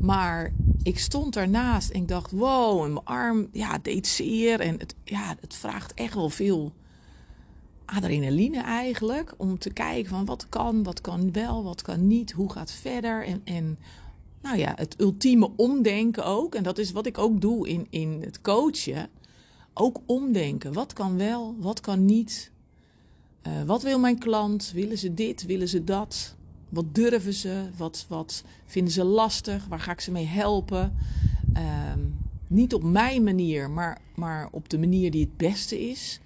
Maar 0.00 0.52
ik 0.82 0.98
stond 0.98 1.34
daarnaast 1.34 1.90
en 1.90 2.00
ik 2.00 2.08
dacht: 2.08 2.30
wow, 2.30 2.84
en 2.84 2.92
mijn 2.92 3.04
arm 3.04 3.48
ja, 3.52 3.78
deed 3.82 4.06
zeer. 4.06 4.60
En 4.60 4.78
het, 4.78 4.94
ja, 5.04 5.36
het 5.40 5.54
vraagt 5.54 5.94
echt 5.94 6.14
wel 6.14 6.30
veel 6.30 6.72
adrenaline 7.86 8.62
eigenlijk. 8.62 9.34
Om 9.36 9.58
te 9.58 9.70
kijken 9.70 10.10
van 10.10 10.24
wat 10.24 10.48
kan, 10.48 10.82
wat 10.82 11.00
kan 11.00 11.32
wel, 11.32 11.64
wat 11.64 11.82
kan 11.82 12.06
niet, 12.06 12.32
hoe 12.32 12.52
gaat 12.52 12.72
verder. 12.72 13.24
En, 13.24 13.40
en 13.44 13.78
nou 14.42 14.58
ja, 14.58 14.72
het 14.76 15.00
ultieme 15.00 15.50
omdenken 15.56 16.24
ook. 16.24 16.54
En 16.54 16.62
dat 16.62 16.78
is 16.78 16.92
wat 16.92 17.06
ik 17.06 17.18
ook 17.18 17.40
doe 17.40 17.68
in, 17.68 17.86
in 17.90 18.18
het 18.20 18.40
coachen. 18.40 19.08
Ook 19.74 20.00
omdenken. 20.06 20.72
Wat 20.72 20.92
kan 20.92 21.16
wel, 21.16 21.56
wat 21.58 21.80
kan 21.80 22.04
niet. 22.04 22.50
Uh, 23.46 23.62
wat 23.62 23.82
wil 23.82 23.98
mijn 23.98 24.18
klant? 24.18 24.72
Willen 24.74 24.98
ze 24.98 25.14
dit? 25.14 25.46
Willen 25.46 25.68
ze 25.68 25.84
dat? 25.84 26.34
Wat 26.68 26.94
durven 26.94 27.34
ze? 27.34 27.68
Wat, 27.76 28.06
wat 28.08 28.44
vinden 28.64 28.92
ze 28.92 29.04
lastig? 29.04 29.66
Waar 29.66 29.80
ga 29.80 29.92
ik 29.92 30.00
ze 30.00 30.10
mee 30.10 30.26
helpen? 30.26 30.96
Uh, 31.56 31.92
niet 32.46 32.74
op 32.74 32.82
mijn 32.82 33.22
manier, 33.22 33.70
maar, 33.70 34.00
maar 34.14 34.48
op 34.50 34.68
de 34.68 34.78
manier 34.78 35.10
die 35.10 35.20
het 35.20 35.36
beste 35.36 35.88
is 35.88 36.20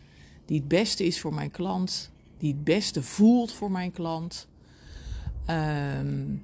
die 0.51 0.59
het 0.59 0.69
beste 0.69 1.05
is 1.05 1.21
voor 1.21 1.35
mijn 1.35 1.51
klant, 1.51 2.11
die 2.39 2.53
het 2.53 2.65
beste 2.65 3.03
voelt 3.03 3.53
voor 3.53 3.71
mijn 3.71 3.91
klant. 3.91 4.49
Um, 5.51 6.43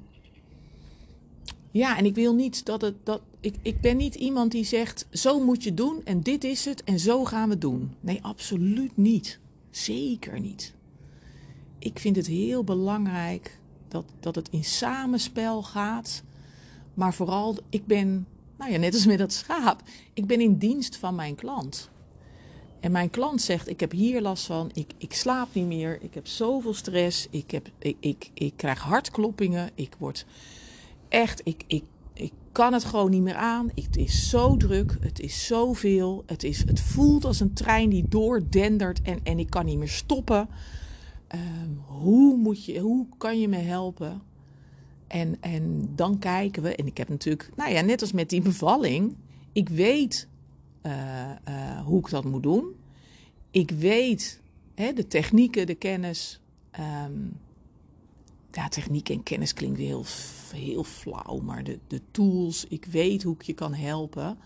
ja, 1.71 1.99
en 1.99 2.05
ik 2.05 2.15
wil 2.15 2.35
niet 2.35 2.65
dat 2.65 2.81
het. 2.81 2.95
Dat, 3.03 3.21
ik, 3.41 3.55
ik 3.63 3.81
ben 3.81 3.97
niet 3.97 4.15
iemand 4.15 4.53
die 4.53 4.65
zegt: 4.65 5.07
zo 5.13 5.45
moet 5.45 5.63
je 5.63 5.75
doen 5.75 6.01
en 6.05 6.21
dit 6.21 6.45
is 6.45 6.65
het 6.65 6.85
en 6.85 6.99
zo 6.99 7.25
gaan 7.25 7.49
we 7.49 7.59
doen. 7.59 7.95
Nee, 8.01 8.23
absoluut 8.23 8.97
niet. 8.97 9.39
Zeker 9.71 10.41
niet. 10.41 10.75
Ik 11.79 11.99
vind 11.99 12.17
het 12.17 12.27
heel 12.27 12.65
belangrijk 12.65 13.59
dat, 13.89 14.05
dat 14.21 14.35
het 14.35 14.49
in 14.49 14.65
samenspel 14.65 15.63
gaat. 15.63 16.23
Maar 16.95 17.15
vooral, 17.15 17.57
ik 17.69 17.87
ben, 17.87 18.27
nou 18.59 18.73
ja, 18.73 18.79
net 18.79 18.95
als 18.95 19.07
met 19.07 19.19
dat 19.19 19.33
schaap, 19.33 19.83
ik 20.15 20.27
ben 20.27 20.41
in 20.41 20.57
dienst 20.57 20.97
van 20.97 21.15
mijn 21.15 21.35
klant. 21.35 21.91
En 22.87 22.93
mijn 22.93 23.11
klant 23.11 23.43
zegt: 23.43 23.69
Ik 23.69 23.81
heb 23.81 23.93
hier 23.93 24.21
last 24.21 24.47
van, 24.47 24.71
ik, 24.75 24.91
ik 24.99 25.13
slaap 25.13 25.49
niet 25.53 25.67
meer, 25.67 25.99
ik 26.03 26.15
heb 26.15 26.27
zoveel 26.27 26.75
stress, 26.75 27.27
ik, 27.31 27.51
heb, 27.51 27.69
ik, 27.79 27.97
ik, 28.01 28.31
ik 28.35 28.53
krijg 28.57 28.81
hartkloppingen, 28.81 29.71
ik 29.75 29.95
word 29.99 30.27
echt, 31.09 31.41
ik, 31.45 31.65
ik, 31.67 31.85
ik 32.13 32.33
kan 32.53 32.73
het 32.73 32.85
gewoon 32.85 33.11
niet 33.11 33.23
meer 33.23 33.35
aan. 33.35 33.71
Het 33.75 33.97
is 33.97 34.29
zo 34.29 34.57
druk, 34.57 34.97
het 35.01 35.21
is 35.21 35.47
zoveel. 35.47 36.23
Het, 36.27 36.45
is, 36.45 36.59
het 36.59 36.81
voelt 36.81 37.25
als 37.25 37.41
een 37.41 37.53
trein 37.53 37.89
die 37.89 38.09
doordendert 38.09 39.03
en, 39.03 39.21
en 39.23 39.39
ik 39.39 39.51
kan 39.51 39.65
niet 39.65 39.79
meer 39.79 39.89
stoppen. 39.89 40.49
Ehm, 41.27 41.71
hoe, 41.87 42.37
moet 42.37 42.65
je, 42.65 42.79
hoe 42.79 43.07
kan 43.19 43.41
je 43.41 43.49
me 43.49 43.59
helpen? 43.59 44.23
En, 45.07 45.37
en 45.41 45.89
dan 45.95 46.19
kijken 46.19 46.63
we. 46.63 46.77
En 46.77 46.87
ik 46.87 46.97
heb 46.97 47.09
natuurlijk, 47.09 47.51
nou 47.57 47.73
ja, 47.73 47.81
net 47.81 48.01
als 48.01 48.13
met 48.13 48.31
die 48.31 48.43
bevalling. 48.43 49.17
Ik 49.53 49.69
weet 49.69 50.29
hoe 51.85 51.99
ik 51.99 52.11
dat 52.11 52.25
moet 52.25 52.43
doen. 52.43 52.75
Ik 53.51 53.71
weet 53.71 54.41
hè, 54.75 54.93
de 54.93 55.07
technieken, 55.07 55.67
de 55.67 55.75
kennis. 55.75 56.41
Um, 57.05 57.39
ja, 58.57 58.69
techniek 58.69 59.09
en 59.09 59.23
kennis 59.23 59.53
klinkt 59.53 59.79
heel, 59.79 60.05
heel 60.53 60.85
flauw, 60.85 61.39
maar 61.39 61.65
de, 61.65 61.79
de 61.87 62.01
tools, 62.11 62.65
ik 62.65 62.85
weet 62.85 63.23
hoe 63.23 63.35
ik 63.35 63.43
je 63.43 63.53
kan 63.53 63.75
helpen. 63.75 64.39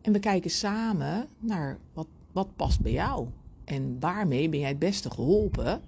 En 0.00 0.12
we 0.12 0.18
kijken 0.18 0.50
samen 0.50 1.28
naar 1.38 1.78
wat, 1.92 2.06
wat 2.32 2.56
past 2.56 2.80
bij 2.80 2.92
jou. 2.92 3.26
En 3.64 4.00
waarmee 4.00 4.48
ben 4.48 4.58
jij 4.58 4.68
het 4.68 4.78
beste 4.78 5.10
geholpen? 5.10 5.82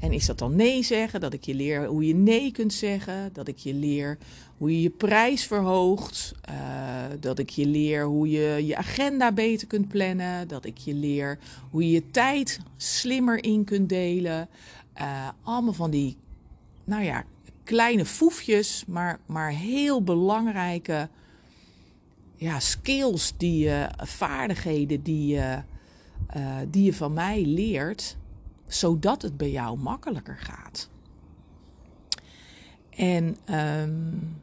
En 0.00 0.12
is 0.12 0.26
dat 0.26 0.38
dan 0.38 0.56
nee 0.56 0.82
zeggen? 0.82 1.20
Dat 1.20 1.32
ik 1.32 1.44
je 1.44 1.54
leer 1.54 1.86
hoe 1.86 2.06
je 2.06 2.14
nee 2.14 2.52
kunt 2.52 2.72
zeggen? 2.72 3.32
Dat 3.32 3.48
ik 3.48 3.58
je 3.58 3.74
leer 3.74 4.18
hoe 4.56 4.70
je 4.70 4.82
je 4.82 4.90
prijs 4.90 5.46
verhoogt? 5.46 6.34
Uh, 6.50 6.54
dat 7.20 7.38
ik 7.38 7.50
je 7.50 7.66
leer 7.66 8.04
hoe 8.04 8.30
je 8.30 8.66
je 8.66 8.76
agenda 8.76 9.32
beter 9.32 9.66
kunt 9.66 9.88
plannen? 9.88 10.48
Dat 10.48 10.64
ik 10.64 10.78
je 10.78 10.94
leer 10.94 11.38
hoe 11.70 11.82
je 11.82 11.90
je 11.90 12.10
tijd 12.10 12.60
slimmer 12.76 13.44
in 13.44 13.64
kunt 13.64 13.88
delen? 13.88 14.48
Uh, 15.00 15.28
allemaal 15.42 15.72
van 15.72 15.90
die, 15.90 16.16
nou 16.84 17.02
ja, 17.02 17.24
kleine 17.64 18.04
foefjes, 18.04 18.84
maar, 18.86 19.18
maar 19.26 19.50
heel 19.50 20.02
belangrijke 20.02 21.08
ja, 22.36 22.60
skills, 22.60 23.32
die, 23.36 23.66
uh, 23.66 23.86
vaardigheden 23.96 25.02
die, 25.02 25.36
uh, 25.36 25.58
die 26.68 26.84
je 26.84 26.94
van 26.94 27.12
mij 27.12 27.44
leert 27.44 28.16
zodat 28.70 29.22
het 29.22 29.36
bij 29.36 29.50
jou 29.50 29.78
makkelijker 29.78 30.38
gaat. 30.38 30.88
En 32.90 33.24
um, 33.24 34.40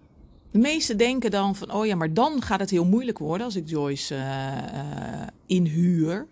de 0.51 0.59
meesten 0.59 0.97
denken 0.97 1.31
dan 1.31 1.55
van, 1.55 1.71
oh 1.71 1.85
ja, 1.85 1.95
maar 1.95 2.13
dan 2.13 2.41
gaat 2.41 2.59
het 2.59 2.69
heel 2.69 2.85
moeilijk 2.85 3.17
worden 3.17 3.45
als 3.45 3.55
ik 3.55 3.69
Joyce 3.69 4.15
uh, 4.15 4.57
uh, 4.57 5.27
inhuur. 5.45 6.27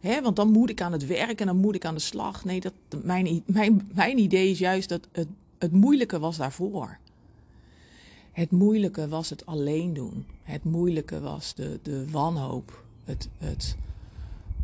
Hè, 0.00 0.22
want 0.22 0.36
dan 0.36 0.50
moet 0.50 0.70
ik 0.70 0.80
aan 0.80 0.92
het 0.92 1.06
werk 1.06 1.40
en 1.40 1.46
dan 1.46 1.56
moet 1.56 1.74
ik 1.74 1.84
aan 1.84 1.94
de 1.94 2.00
slag. 2.00 2.44
Nee, 2.44 2.60
dat, 2.60 2.72
mijn, 3.02 3.42
mijn, 3.46 3.90
mijn 3.94 4.18
idee 4.18 4.50
is 4.50 4.58
juist 4.58 4.88
dat 4.88 5.08
het, 5.12 5.28
het 5.58 5.72
moeilijke 5.72 6.18
was 6.18 6.36
daarvoor. 6.36 6.98
Het 8.32 8.50
moeilijke 8.50 9.08
was 9.08 9.30
het 9.30 9.46
alleen 9.46 9.94
doen. 9.94 10.26
Het 10.42 10.64
moeilijke 10.64 11.20
was 11.20 11.54
de, 11.54 11.78
de 11.82 12.10
wanhoop. 12.10 12.84
Het, 13.04 13.28
het, 13.38 13.76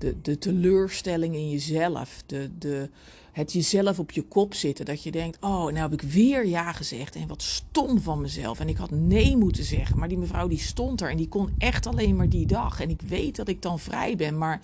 de, 0.03 0.21
de 0.23 0.39
teleurstelling 0.39 1.35
in 1.35 1.51
jezelf, 1.51 2.23
de, 2.27 2.51
de, 2.59 2.89
het 3.33 3.53
jezelf 3.53 3.99
op 3.99 4.11
je 4.11 4.23
kop 4.23 4.55
zitten. 4.55 4.85
Dat 4.85 5.03
je 5.03 5.11
denkt, 5.11 5.39
oh, 5.41 5.65
nou 5.65 5.77
heb 5.77 5.93
ik 5.93 6.03
weer 6.03 6.47
ja 6.47 6.73
gezegd 6.73 7.15
en 7.15 7.29
wat 7.29 7.43
stom 7.43 8.01
van 8.01 8.21
mezelf. 8.21 8.61
En 8.61 8.69
ik 8.69 8.77
had 8.77 8.91
nee 8.91 9.37
moeten 9.37 9.65
zeggen, 9.65 9.99
maar 9.99 10.09
die 10.09 10.19
mevrouw 10.19 10.49
die 10.49 10.59
stond 10.59 11.01
er 11.01 11.11
en 11.11 11.17
die 11.17 11.29
kon 11.29 11.55
echt 11.59 11.87
alleen 11.87 12.17
maar 12.17 12.29
die 12.29 12.47
dag. 12.47 12.81
En 12.81 12.91
ik 12.91 13.01
weet 13.01 13.37
dat 13.37 13.49
ik 13.49 13.63
dan 13.63 13.79
vrij 13.79 14.17
ben, 14.17 14.39
maar 14.39 14.61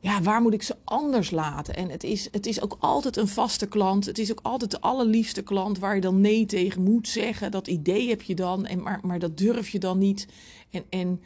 ja, 0.00 0.22
waar 0.22 0.42
moet 0.42 0.54
ik 0.54 0.62
ze 0.62 0.76
anders 0.84 1.30
laten? 1.30 1.74
En 1.76 1.90
het 1.90 2.04
is, 2.04 2.28
het 2.30 2.46
is 2.46 2.60
ook 2.60 2.76
altijd 2.80 3.16
een 3.16 3.28
vaste 3.28 3.66
klant. 3.66 4.06
Het 4.06 4.18
is 4.18 4.30
ook 4.30 4.40
altijd 4.42 4.70
de 4.70 4.80
allerliefste 4.80 5.42
klant 5.42 5.78
waar 5.78 5.94
je 5.94 6.00
dan 6.00 6.20
nee 6.20 6.46
tegen 6.46 6.82
moet 6.82 7.08
zeggen. 7.08 7.50
Dat 7.50 7.68
idee 7.68 8.08
heb 8.08 8.22
je 8.22 8.34
dan, 8.34 8.66
en 8.66 8.82
maar, 8.82 9.00
maar 9.02 9.18
dat 9.18 9.38
durf 9.38 9.68
je 9.68 9.78
dan 9.78 9.98
niet. 9.98 10.26
En, 10.70 10.84
en 10.88 11.20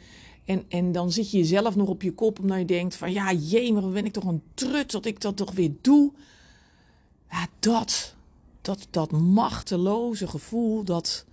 en, 0.49 0.65
en 0.67 0.91
dan 0.91 1.11
zit 1.11 1.31
je 1.31 1.37
jezelf 1.37 1.75
nog 1.75 1.87
op 1.87 2.01
je 2.01 2.13
kop 2.13 2.39
omdat 2.39 2.57
je 2.57 2.65
denkt 2.65 2.95
van 2.95 3.11
ja, 3.11 3.33
jee, 3.33 3.73
maar 3.73 3.89
ben 3.89 4.05
ik 4.05 4.13
toch 4.13 4.23
een 4.23 4.41
trut 4.53 4.91
dat 4.91 5.05
ik 5.05 5.21
dat 5.21 5.37
toch 5.37 5.51
weer 5.51 5.71
doe. 5.81 6.11
Dat, 7.59 8.15
dat, 8.61 8.87
dat 8.89 9.11
machteloze 9.11 10.27
gevoel, 10.27 10.83
dat, 10.83 11.25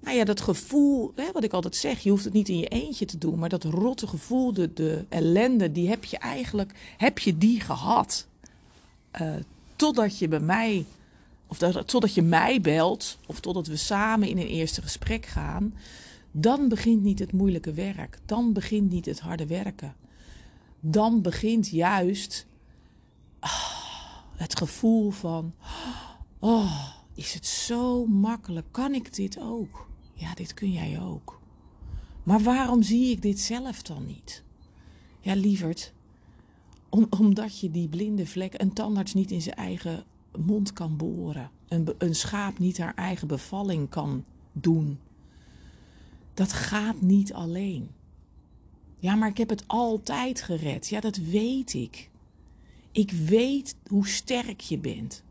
nou 0.00 0.16
ja, 0.16 0.24
dat 0.24 0.40
gevoel, 0.40 1.12
hè, 1.14 1.32
wat 1.32 1.44
ik 1.44 1.52
altijd 1.52 1.76
zeg, 1.76 2.00
je 2.00 2.10
hoeft 2.10 2.24
het 2.24 2.32
niet 2.32 2.48
in 2.48 2.58
je 2.58 2.68
eentje 2.68 3.04
te 3.04 3.18
doen, 3.18 3.38
maar 3.38 3.48
dat 3.48 3.64
rotte 3.64 4.06
gevoel, 4.06 4.52
de, 4.52 4.72
de 4.72 5.04
ellende, 5.08 5.72
die 5.72 5.88
heb 5.88 6.04
je 6.04 6.18
eigenlijk, 6.18 6.94
heb 6.96 7.18
je 7.18 7.38
die 7.38 7.60
gehad. 7.60 8.26
Uh, 9.20 9.34
totdat 9.76 10.18
je 10.18 10.28
bij 10.28 10.40
mij, 10.40 10.84
of 11.46 11.58
dat, 11.58 11.88
totdat 11.88 12.14
je 12.14 12.22
mij 12.22 12.60
belt, 12.60 13.18
of 13.26 13.40
totdat 13.40 13.66
we 13.66 13.76
samen 13.76 14.28
in 14.28 14.38
een 14.38 14.46
eerste 14.46 14.82
gesprek 14.82 15.26
gaan 15.26 15.74
dan 16.32 16.68
begint 16.68 17.02
niet 17.02 17.18
het 17.18 17.32
moeilijke 17.32 17.72
werk. 17.72 18.18
Dan 18.24 18.52
begint 18.52 18.90
niet 18.90 19.06
het 19.06 19.20
harde 19.20 19.46
werken. 19.46 19.94
Dan 20.80 21.22
begint 21.22 21.68
juist 21.68 22.46
oh, 23.40 23.70
het 24.36 24.58
gevoel 24.58 25.10
van: 25.10 25.54
oh, 26.38 26.88
is 27.14 27.34
het 27.34 27.46
zo 27.46 28.06
makkelijk? 28.06 28.66
Kan 28.70 28.94
ik 28.94 29.14
dit 29.14 29.40
ook? 29.40 29.88
Ja, 30.14 30.34
dit 30.34 30.54
kun 30.54 30.72
jij 30.72 31.00
ook. 31.00 31.40
Maar 32.22 32.40
waarom 32.40 32.82
zie 32.82 33.10
ik 33.10 33.22
dit 33.22 33.40
zelf 33.40 33.82
dan 33.82 34.06
niet? 34.06 34.44
Ja, 35.20 35.34
lieverd, 35.34 35.92
om, 36.88 37.06
omdat 37.10 37.60
je 37.60 37.70
die 37.70 37.88
blinde 37.88 38.26
vlek, 38.26 38.60
een 38.60 38.72
tandarts 38.72 39.14
niet 39.14 39.30
in 39.30 39.42
zijn 39.42 39.56
eigen 39.56 40.04
mond 40.38 40.72
kan 40.72 40.96
boren, 40.96 41.50
een, 41.68 41.94
een 41.98 42.14
schaap 42.14 42.58
niet 42.58 42.78
haar 42.78 42.94
eigen 42.94 43.28
bevalling 43.28 43.88
kan 43.88 44.24
doen 44.52 44.98
dat 46.34 46.52
gaat 46.52 47.00
niet 47.00 47.32
alleen. 47.32 47.90
Ja, 48.98 49.14
maar 49.14 49.28
ik 49.28 49.38
heb 49.38 49.48
het 49.48 49.64
altijd 49.66 50.42
gered. 50.42 50.88
Ja, 50.88 51.00
dat 51.00 51.16
weet 51.16 51.74
ik. 51.74 52.10
Ik 52.92 53.10
weet 53.10 53.76
hoe 53.86 54.08
sterk 54.08 54.60
je 54.60 54.78
bent. 54.78 55.22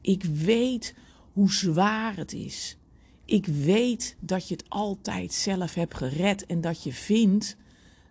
Ik 0.00 0.24
weet 0.24 0.94
hoe 1.32 1.52
zwaar 1.52 2.16
het 2.16 2.32
is. 2.32 2.76
Ik 3.24 3.46
weet 3.46 4.16
dat 4.20 4.48
je 4.48 4.54
het 4.54 4.64
altijd 4.68 5.32
zelf 5.32 5.74
hebt 5.74 5.96
gered 5.96 6.46
en 6.46 6.60
dat 6.60 6.82
je 6.82 6.92
vindt 6.92 7.56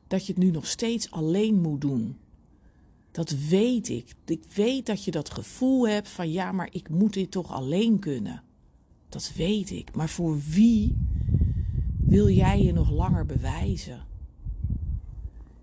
dat 0.08 0.26
je 0.26 0.34
het 0.34 0.42
nu 0.44 0.52
nog 0.52 0.68
steeds 0.68 1.12
alleen 1.12 1.62
moet 1.62 1.82
doen. 1.82 2.18
Dat 3.12 3.30
weet 3.30 3.90
ik. 3.90 4.16
Ik 4.26 4.44
weet 4.54 4.86
dat 4.86 5.04
je 5.04 5.12
dat 5.12 5.30
gevoel 5.30 5.88
hebt 5.88 6.10
van 6.10 6.32
ja, 6.32 6.52
maar 6.52 6.70
ik 6.72 6.90
moet 6.90 7.14
dit 7.14 7.32
toch 7.32 7.52
alleen 7.52 8.00
kunnen. 8.00 8.44
Dat 9.10 9.32
weet 9.36 9.70
ik. 9.72 9.96
Maar 9.96 10.10
voor 10.10 10.40
wie 10.50 10.96
wil 12.10 12.30
jij 12.30 12.62
je 12.62 12.74
nog 12.74 12.92
langer 12.92 13.26
bewijzen? 13.26 14.06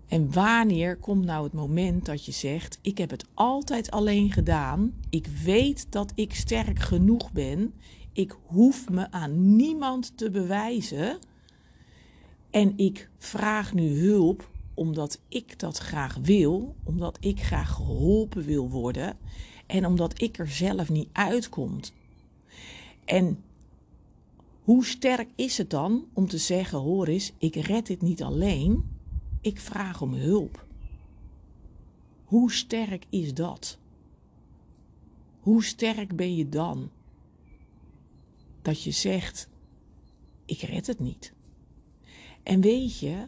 En 0.07 0.31
wanneer 0.31 0.97
komt 0.97 1.25
nou 1.25 1.43
het 1.43 1.53
moment 1.53 2.05
dat 2.05 2.25
je 2.25 2.31
zegt: 2.31 2.79
Ik 2.81 2.97
heb 2.97 3.09
het 3.09 3.25
altijd 3.33 3.91
alleen 3.91 4.31
gedaan. 4.31 4.93
Ik 5.09 5.27
weet 5.43 5.91
dat 5.91 6.11
ik 6.15 6.33
sterk 6.33 6.79
genoeg 6.79 7.31
ben. 7.31 7.73
Ik 8.13 8.35
hoef 8.45 8.89
me 8.89 9.11
aan 9.11 9.55
niemand 9.55 10.17
te 10.17 10.29
bewijzen. 10.29 11.19
En 12.49 12.77
ik 12.77 13.09
vraag 13.17 13.73
nu 13.73 13.99
hulp 13.99 14.49
omdat 14.73 15.21
ik 15.27 15.59
dat 15.59 15.77
graag 15.77 16.17
wil, 16.21 16.75
omdat 16.83 17.17
ik 17.19 17.41
graag 17.41 17.71
geholpen 17.71 18.43
wil 18.43 18.69
worden 18.69 19.17
en 19.65 19.85
omdat 19.85 20.21
ik 20.21 20.37
er 20.37 20.49
zelf 20.49 20.89
niet 20.89 21.09
uitkomt. 21.11 21.93
En 23.05 23.43
hoe 24.67 24.85
sterk 24.85 25.29
is 25.35 25.57
het 25.57 25.69
dan 25.69 26.05
om 26.13 26.27
te 26.27 26.37
zeggen: 26.37 26.79
hoor 26.79 27.07
eens, 27.07 27.31
ik 27.37 27.55
red 27.55 27.85
dit 27.85 28.01
niet 28.01 28.23
alleen, 28.23 28.97
ik 29.41 29.59
vraag 29.59 30.01
om 30.01 30.13
hulp? 30.13 30.65
Hoe 32.25 32.51
sterk 32.51 33.05
is 33.09 33.33
dat? 33.33 33.77
Hoe 35.39 35.63
sterk 35.63 36.15
ben 36.15 36.35
je 36.35 36.49
dan? 36.49 36.89
Dat 38.61 38.83
je 38.83 38.91
zegt: 38.91 39.49
ik 40.45 40.61
red 40.61 40.87
het 40.87 40.99
niet. 40.99 41.33
En 42.43 42.61
weet 42.61 42.99
je, 42.99 43.27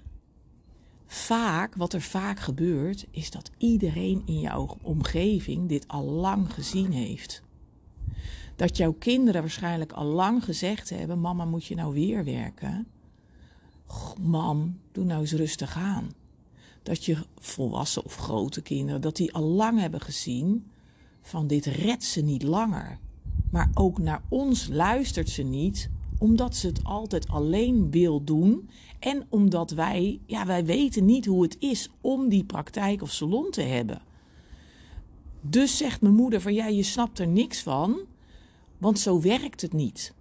vaak, 1.05 1.75
wat 1.75 1.93
er 1.93 2.01
vaak 2.01 2.39
gebeurt, 2.39 3.07
is 3.11 3.31
dat 3.31 3.51
iedereen 3.57 4.21
in 4.25 4.39
jouw 4.39 4.77
omgeving 4.81 5.69
dit 5.69 5.87
al 5.87 6.05
lang 6.05 6.53
gezien 6.53 6.91
heeft 6.91 7.43
dat 8.59 8.77
jouw 8.77 8.93
kinderen 8.93 9.41
waarschijnlijk 9.41 9.91
al 9.91 10.05
lang 10.05 10.43
gezegd 10.43 10.89
hebben: 10.89 11.21
Mama, 11.21 11.45
moet 11.45 11.65
je 11.65 11.75
nou 11.75 11.93
weer 11.93 12.23
werken? 12.23 12.87
mam, 14.21 14.79
doe 14.91 15.03
nou 15.05 15.21
eens 15.21 15.31
rustig 15.31 15.75
aan. 15.75 16.13
Dat 16.83 17.05
je 17.05 17.17
volwassen 17.37 18.05
of 18.05 18.15
grote 18.15 18.61
kinderen, 18.61 19.01
dat 19.01 19.15
die 19.15 19.33
al 19.33 19.43
lang 19.43 19.79
hebben 19.79 20.01
gezien 20.01 20.65
van 21.21 21.47
dit 21.47 21.65
redt 21.65 22.03
ze 22.03 22.21
niet 22.21 22.43
langer. 22.43 22.99
Maar 23.51 23.69
ook 23.73 23.97
naar 23.97 24.21
ons 24.29 24.67
luistert 24.67 25.29
ze 25.29 25.43
niet, 25.43 25.89
omdat 26.17 26.55
ze 26.55 26.67
het 26.67 26.83
altijd 26.83 27.27
alleen 27.27 27.91
wil 27.91 28.23
doen. 28.23 28.69
En 28.99 29.25
omdat 29.29 29.71
wij, 29.71 30.19
ja, 30.25 30.45
wij 30.45 30.65
weten 30.65 31.05
niet 31.05 31.25
hoe 31.25 31.43
het 31.43 31.57
is 31.59 31.89
om 32.01 32.29
die 32.29 32.43
praktijk 32.43 33.01
of 33.01 33.11
salon 33.11 33.51
te 33.51 33.61
hebben. 33.61 34.01
Dus 35.41 35.77
zegt 35.77 36.01
mijn 36.01 36.15
moeder 36.15 36.41
van 36.41 36.53
ja, 36.53 36.67
je 36.67 36.83
snapt 36.83 37.19
er 37.19 37.27
niks 37.27 37.63
van. 37.63 37.99
Want 38.79 38.99
zo 38.99 39.21
werkt 39.21 39.61
het 39.61 39.73
niet. 39.73 40.13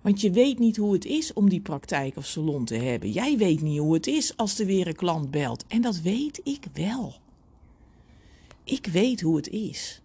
Want 0.00 0.20
je 0.20 0.30
weet 0.30 0.58
niet 0.58 0.76
hoe 0.76 0.92
het 0.92 1.04
is 1.04 1.32
om 1.32 1.48
die 1.48 1.60
praktijk 1.60 2.16
of 2.16 2.26
salon 2.26 2.64
te 2.64 2.74
hebben. 2.74 3.10
Jij 3.10 3.36
weet 3.36 3.60
niet 3.60 3.78
hoe 3.78 3.94
het 3.94 4.06
is 4.06 4.36
als 4.36 4.58
er 4.58 4.66
weer 4.66 4.86
een 4.86 4.96
klant 4.96 5.30
belt. 5.30 5.66
En 5.66 5.80
dat 5.80 6.00
weet 6.00 6.40
ik 6.42 6.66
wel. 6.72 7.14
Ik 8.64 8.86
weet 8.86 9.20
hoe 9.20 9.36
het 9.36 9.48
is. 9.48 10.02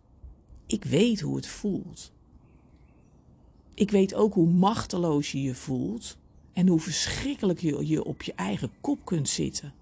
Ik 0.66 0.84
weet 0.84 1.22
hoe 1.22 1.36
het 1.36 1.48
voelt. 1.48 2.12
Ik 3.74 3.92
weet 3.92 4.14
ook 4.14 4.34
hoe 4.34 4.48
machteloos 4.48 5.32
je 5.32 5.42
je 5.42 5.56
voelt 5.56 6.18
en 6.54 6.68
hoe 6.68 6.80
verschrikkelijk 6.80 7.60
je 7.60 7.88
je 7.88 8.04
op 8.04 8.22
je 8.22 8.34
eigen 8.34 8.72
kop 8.82 9.06
kunt 9.06 9.30
zitten. 9.30 9.74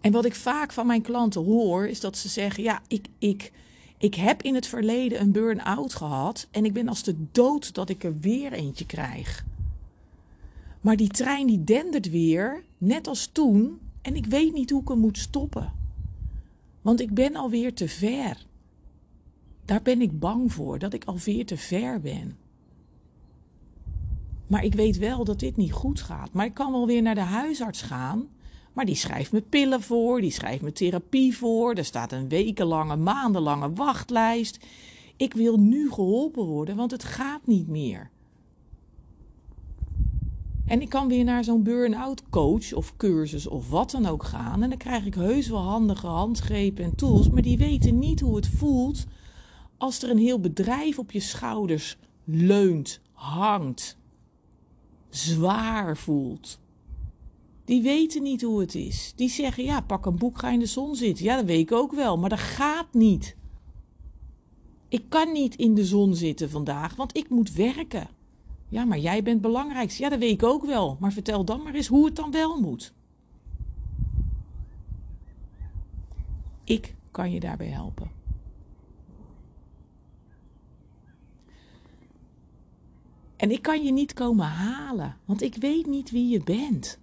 En 0.00 0.12
wat 0.12 0.24
ik 0.24 0.34
vaak 0.34 0.72
van 0.72 0.86
mijn 0.86 1.02
klanten 1.02 1.44
hoor, 1.44 1.86
is 1.86 2.00
dat 2.00 2.16
ze 2.16 2.28
zeggen: 2.28 2.62
Ja, 2.62 2.82
ik, 2.88 3.06
ik, 3.18 3.52
ik 4.02 4.14
heb 4.14 4.42
in 4.42 4.54
het 4.54 4.66
verleden 4.66 5.20
een 5.20 5.32
burn-out 5.32 5.94
gehad 5.94 6.48
en 6.50 6.64
ik 6.64 6.72
ben 6.72 6.88
als 6.88 7.02
de 7.02 7.16
dood 7.32 7.74
dat 7.74 7.88
ik 7.88 8.04
er 8.04 8.18
weer 8.18 8.52
eentje 8.52 8.86
krijg. 8.86 9.44
Maar 10.80 10.96
die 10.96 11.08
trein 11.08 11.46
die 11.46 11.64
dendert 11.64 12.10
weer, 12.10 12.64
net 12.78 13.06
als 13.06 13.26
toen, 13.26 13.78
en 14.00 14.16
ik 14.16 14.26
weet 14.26 14.52
niet 14.52 14.70
hoe 14.70 14.80
ik 14.80 14.88
hem 14.88 14.98
moet 14.98 15.18
stoppen. 15.18 15.72
Want 16.80 17.00
ik 17.00 17.14
ben 17.14 17.36
alweer 17.36 17.74
te 17.74 17.88
ver. 17.88 18.46
Daar 19.64 19.82
ben 19.82 20.00
ik 20.00 20.18
bang 20.18 20.52
voor, 20.52 20.78
dat 20.78 20.92
ik 20.92 21.04
alweer 21.04 21.46
te 21.46 21.56
ver 21.56 22.00
ben. 22.00 22.36
Maar 24.46 24.64
ik 24.64 24.74
weet 24.74 24.98
wel 24.98 25.24
dat 25.24 25.40
dit 25.40 25.56
niet 25.56 25.72
goed 25.72 26.00
gaat. 26.00 26.32
Maar 26.32 26.46
ik 26.46 26.54
kan 26.54 26.72
wel 26.72 26.86
weer 26.86 27.02
naar 27.02 27.14
de 27.14 27.20
huisarts 27.20 27.82
gaan. 27.82 28.28
Maar 28.72 28.84
die 28.84 28.94
schrijft 28.94 29.32
me 29.32 29.40
pillen 29.40 29.82
voor, 29.82 30.20
die 30.20 30.30
schrijft 30.30 30.62
me 30.62 30.72
therapie 30.72 31.36
voor. 31.36 31.74
Er 31.74 31.84
staat 31.84 32.12
een 32.12 32.28
wekenlange, 32.28 32.96
maandenlange 32.96 33.72
wachtlijst. 33.72 34.58
Ik 35.16 35.34
wil 35.34 35.56
nu 35.58 35.90
geholpen 35.90 36.44
worden, 36.44 36.76
want 36.76 36.90
het 36.90 37.04
gaat 37.04 37.46
niet 37.46 37.68
meer. 37.68 38.10
En 40.66 40.80
ik 40.80 40.88
kan 40.88 41.08
weer 41.08 41.24
naar 41.24 41.44
zo'n 41.44 41.62
burn-out 41.62 42.22
coach 42.30 42.72
of 42.72 42.96
cursus 42.96 43.46
of 43.46 43.70
wat 43.70 43.90
dan 43.90 44.06
ook 44.06 44.24
gaan. 44.24 44.62
En 44.62 44.68
dan 44.68 44.78
krijg 44.78 45.04
ik 45.04 45.14
heus 45.14 45.48
wel 45.48 45.60
handige 45.62 46.06
handgrepen 46.06 46.84
en 46.84 46.94
tools. 46.94 47.30
Maar 47.30 47.42
die 47.42 47.58
weten 47.58 47.98
niet 47.98 48.20
hoe 48.20 48.36
het 48.36 48.48
voelt 48.48 49.04
als 49.76 50.02
er 50.02 50.10
een 50.10 50.18
heel 50.18 50.40
bedrijf 50.40 50.98
op 50.98 51.10
je 51.10 51.20
schouders 51.20 51.96
leunt, 52.24 53.00
hangt, 53.12 53.96
zwaar 55.08 55.96
voelt. 55.96 56.60
Die 57.64 57.82
weten 57.82 58.22
niet 58.22 58.42
hoe 58.42 58.60
het 58.60 58.74
is. 58.74 59.12
Die 59.16 59.28
zeggen: 59.28 59.64
ja, 59.64 59.80
pak 59.80 60.06
een 60.06 60.16
boek, 60.16 60.38
ga 60.38 60.50
in 60.50 60.58
de 60.58 60.66
zon 60.66 60.96
zitten. 60.96 61.24
Ja, 61.24 61.36
dat 61.36 61.44
weet 61.44 61.60
ik 61.60 61.72
ook 61.72 61.92
wel, 61.92 62.18
maar 62.18 62.30
dat 62.30 62.38
gaat 62.38 62.94
niet. 62.94 63.36
Ik 64.88 65.04
kan 65.08 65.32
niet 65.32 65.56
in 65.56 65.74
de 65.74 65.84
zon 65.84 66.14
zitten 66.14 66.50
vandaag, 66.50 66.96
want 66.96 67.16
ik 67.16 67.28
moet 67.28 67.52
werken. 67.52 68.08
Ja, 68.68 68.84
maar 68.84 68.98
jij 68.98 69.22
bent 69.22 69.40
belangrijkst. 69.40 69.98
Ja, 69.98 70.08
dat 70.08 70.18
weet 70.18 70.32
ik 70.32 70.42
ook 70.42 70.64
wel. 70.64 70.96
Maar 71.00 71.12
vertel 71.12 71.44
dan 71.44 71.62
maar 71.62 71.74
eens 71.74 71.86
hoe 71.86 72.04
het 72.04 72.16
dan 72.16 72.30
wel 72.30 72.60
moet. 72.60 72.92
Ik 76.64 76.94
kan 77.10 77.32
je 77.32 77.40
daarbij 77.40 77.66
helpen. 77.66 78.10
En 83.36 83.50
ik 83.50 83.62
kan 83.62 83.84
je 83.84 83.92
niet 83.92 84.12
komen 84.12 84.46
halen, 84.46 85.16
want 85.24 85.42
ik 85.42 85.54
weet 85.54 85.86
niet 85.86 86.10
wie 86.10 86.28
je 86.28 86.42
bent. 86.44 87.00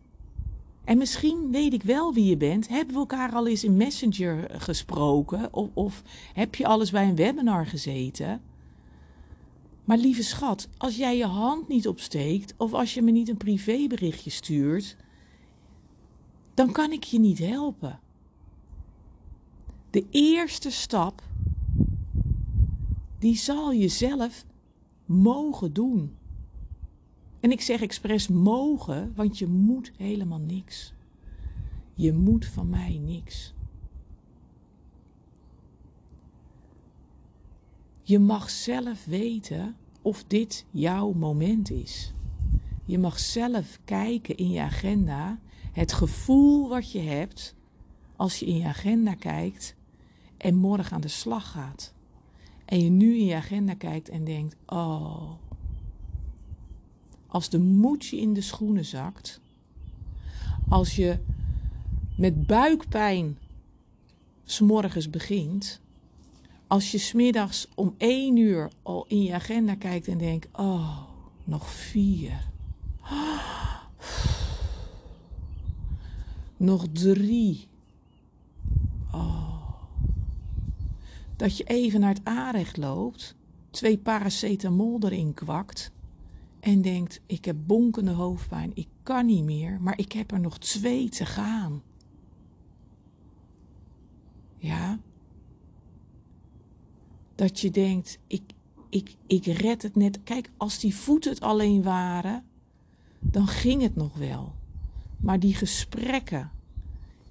En 0.90 0.98
misschien 0.98 1.52
weet 1.52 1.74
ik 1.74 1.84
wel 1.84 2.14
wie 2.14 2.26
je 2.26 2.38
bent. 2.38 2.68
Hebben 2.68 2.94
we 2.94 3.00
elkaar 3.00 3.34
al 3.34 3.48
eens 3.48 3.64
in 3.64 3.78
Messenger 3.78 4.62
gesproken? 4.62 5.54
Of, 5.54 5.70
of 5.74 6.04
heb 6.34 6.56
je 6.56 6.66
alles 6.66 6.92
bij 6.92 7.08
een 7.08 7.16
webinar 7.16 7.66
gezeten? 7.66 8.42
Maar 9.84 9.98
lieve 9.98 10.24
schat, 10.24 10.68
als 10.78 10.96
jij 10.96 11.18
je 11.18 11.26
hand 11.26 11.68
niet 11.68 11.88
opsteekt 11.88 12.54
of 12.58 12.74
als 12.74 12.94
je 12.94 13.02
me 13.02 13.12
niet 13.12 13.30
een 13.30 13.38
privéberichtje 13.38 14.30
stuurt, 14.30 14.96
dan 16.54 16.72
kan 16.72 16.92
ik 16.92 17.04
je 17.04 17.20
niet 17.20 17.40
helpen. 17.40 18.00
De 19.90 20.06
eerste 20.10 20.72
stap, 20.72 21.24
die 23.20 23.38
zal 23.38 23.72
je 23.72 23.88
zelf 23.88 24.46
mogen 25.06 25.74
doen. 25.74 26.18
En 27.40 27.52
ik 27.52 27.62
zeg 27.62 27.82
expres 27.82 28.28
mogen, 28.28 29.14
want 29.16 29.38
je 29.38 29.48
moet 29.48 29.92
helemaal 29.98 30.40
niks. 30.40 30.94
Je 31.94 32.14
moet 32.14 32.46
van 32.46 32.70
mij 32.70 32.98
niks. 32.98 33.54
Je 38.02 38.20
mag 38.20 38.50
zelf 38.50 39.06
weten 39.06 39.76
of 40.02 40.24
dit 40.24 40.66
jouw 40.72 41.14
moment 41.14 41.72
is. 41.72 42.14
Je 42.86 43.00
mag 43.00 43.20
zelf 43.20 43.80
kijken 43.86 44.38
in 44.38 44.50
je 44.50 44.62
agenda, 44.62 45.40
het 45.72 45.94
gevoel 45.94 46.70
wat 46.70 46.92
je 46.92 47.00
hebt 47.00 47.56
als 48.16 48.40
je 48.40 48.46
in 48.46 48.58
je 48.58 48.66
agenda 48.66 49.14
kijkt 49.14 49.76
en 50.38 50.56
morgen 50.56 50.92
aan 50.92 51.02
de 51.02 51.08
slag 51.08 51.52
gaat. 51.52 51.94
En 52.66 52.80
je 52.84 52.90
nu 52.90 53.18
in 53.18 53.26
je 53.26 53.36
agenda 53.36 53.74
kijkt 53.74 54.10
en 54.10 54.24
denkt: 54.24 54.56
Oh, 54.66 55.32
als 57.30 57.50
de 57.50 57.60
moed 57.60 58.06
je 58.06 58.18
in 58.18 58.34
de 58.34 58.42
schoenen 58.42 58.86
zakt, 58.86 59.40
als 60.70 60.96
je 60.96 61.18
met 62.16 62.48
buikpijn 62.48 63.38
s'morgens 64.44 65.10
begint, 65.10 65.80
als 66.68 66.92
je 66.92 66.98
smiddags 66.98 67.68
om 67.76 67.96
één 67.98 68.38
uur 68.38 68.70
al 68.82 69.06
in 69.08 69.24
je 69.24 69.34
agenda 69.34 69.76
kijkt 69.76 70.08
en 70.08 70.18
denkt: 70.18 70.48
Oh, 70.52 71.00
nog 71.44 71.70
vier. 71.70 72.48
nog 76.58 76.86
drie. 76.92 77.68
Oh. 79.12 79.74
Dat 81.36 81.58
je 81.58 81.64
even 81.64 82.00
naar 82.00 82.14
het 82.14 82.26
aanrecht 82.26 82.78
loopt, 82.78 83.36
twee 83.70 83.98
paracetamol 83.98 85.00
erin 85.02 85.34
kwakt 85.34 85.92
en 86.60 86.82
denkt: 86.82 87.22
Ik 87.26 87.46
heb 87.46 87.56
bonkende 87.66 88.12
hoofdpijn, 88.12 88.72
ik 88.74 88.88
kan 89.04 89.26
niet 89.26 89.44
meer, 89.44 89.82
maar 89.82 89.98
ik 89.98 90.12
heb 90.12 90.32
er 90.32 90.40
nog 90.40 90.58
twee 90.58 91.10
te 91.10 91.26
gaan. 91.26 91.82
Ja? 94.58 95.00
Dat 97.36 97.60
je 97.60 97.72
denkt: 97.72 98.20
ik, 98.28 98.44
ik, 98.90 99.16
ik 99.28 99.46
red 99.46 99.82
het 99.82 99.96
net. 99.96 100.24
Kijk, 100.24 100.52
als 100.58 100.80
die 100.80 100.96
voeten 100.96 101.32
het 101.32 101.42
alleen 101.42 101.84
waren, 101.84 102.44
dan 103.20 103.48
ging 103.48 103.82
het 103.82 103.96
nog 103.96 104.18
wel. 104.18 104.56
Maar 105.18 105.40
die 105.40 105.56
gesprekken, 105.56 106.52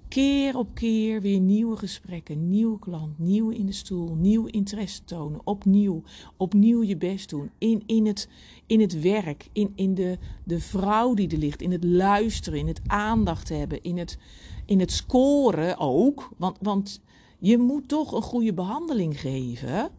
keer 0.09 0.57
op 0.57 0.73
keer 0.73 1.21
weer 1.21 1.39
nieuwe 1.39 1.77
gesprekken, 1.77 2.49
nieuwe 2.49 2.79
klant, 2.79 3.19
nieuw 3.19 3.49
in 3.49 3.65
de 3.65 3.71
stoel, 3.71 4.15
nieuw 4.15 4.45
interesse 4.45 5.03
tonen, 5.03 5.41
opnieuw, 5.43 6.03
opnieuw 6.37 6.83
je 6.83 6.97
best 6.97 7.29
doen. 7.29 7.51
In, 7.57 7.83
in, 7.85 8.05
het, 8.05 8.29
in 8.65 8.79
het 8.79 9.01
werk, 9.01 9.49
in, 9.53 9.71
in 9.75 9.93
de, 9.93 10.17
de 10.43 10.59
vrouw 10.59 11.13
die 11.13 11.29
er 11.29 11.37
ligt, 11.37 11.61
in 11.61 11.71
het 11.71 11.83
luisteren, 11.83 12.59
in 12.59 12.67
het 12.67 12.81
aandacht 12.87 13.49
hebben, 13.49 13.83
in 13.83 13.97
het, 13.97 14.17
in 14.65 14.79
het 14.79 14.91
scoren 14.91 15.77
ook. 15.77 16.29
Want, 16.37 16.57
want 16.61 17.01
je 17.39 17.57
moet 17.57 17.87
toch 17.87 18.11
een 18.11 18.21
goede 18.21 18.53
behandeling 18.53 19.19
geven. 19.19 19.89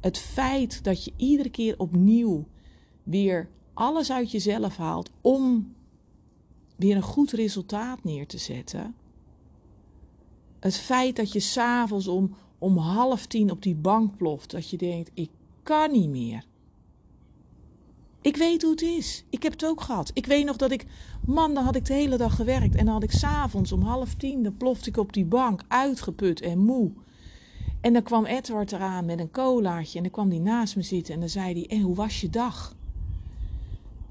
Het 0.00 0.18
feit 0.18 0.84
dat 0.84 1.04
je 1.04 1.12
iedere 1.16 1.50
keer 1.50 1.74
opnieuw 1.78 2.46
weer 3.02 3.48
alles 3.74 4.12
uit 4.12 4.30
jezelf 4.30 4.76
haalt 4.76 5.10
om 5.20 5.74
weer 6.76 6.96
een 6.96 7.02
goed 7.02 7.30
resultaat 7.30 8.04
neer 8.04 8.26
te 8.26 8.38
zetten 8.38 8.94
het 10.60 10.76
feit 10.76 11.16
dat 11.16 11.32
je 11.32 11.40
s'avonds 11.40 12.08
om, 12.08 12.34
om 12.58 12.76
half 12.76 13.26
tien 13.26 13.50
op 13.50 13.62
die 13.62 13.74
bank 13.74 14.16
ploft, 14.16 14.50
dat 14.50 14.70
je 14.70 14.76
denkt: 14.76 15.10
ik 15.14 15.30
kan 15.62 15.92
niet 15.92 16.08
meer. 16.08 16.44
Ik 18.22 18.36
weet 18.36 18.62
hoe 18.62 18.70
het 18.70 18.82
is. 18.82 19.24
Ik 19.30 19.42
heb 19.42 19.52
het 19.52 19.64
ook 19.64 19.80
gehad. 19.80 20.10
Ik 20.14 20.26
weet 20.26 20.44
nog 20.44 20.56
dat 20.56 20.70
ik, 20.70 20.86
man, 21.26 21.54
dan 21.54 21.64
had 21.64 21.76
ik 21.76 21.84
de 21.84 21.94
hele 21.94 22.16
dag 22.16 22.36
gewerkt. 22.36 22.74
En 22.74 22.84
dan 22.84 22.94
had 22.94 23.02
ik 23.02 23.10
s'avonds 23.10 23.72
om 23.72 23.82
half 23.82 24.14
tien, 24.14 24.42
dan 24.42 24.56
plofte 24.56 24.88
ik 24.88 24.96
op 24.96 25.12
die 25.12 25.24
bank, 25.24 25.62
uitgeput 25.68 26.40
en 26.40 26.58
moe. 26.58 26.92
En 27.80 27.92
dan 27.92 28.02
kwam 28.02 28.24
Edward 28.24 28.72
eraan 28.72 29.04
met 29.04 29.18
een 29.18 29.30
colaatje. 29.30 29.96
En 29.96 30.02
dan 30.02 30.12
kwam 30.12 30.30
hij 30.30 30.38
naast 30.38 30.76
me 30.76 30.82
zitten 30.82 31.14
en 31.14 31.20
dan 31.20 31.28
zei 31.28 31.52
hij: 31.52 31.76
En 31.76 31.80
hoe 31.80 31.94
was 31.94 32.20
je 32.20 32.30
dag? 32.30 32.76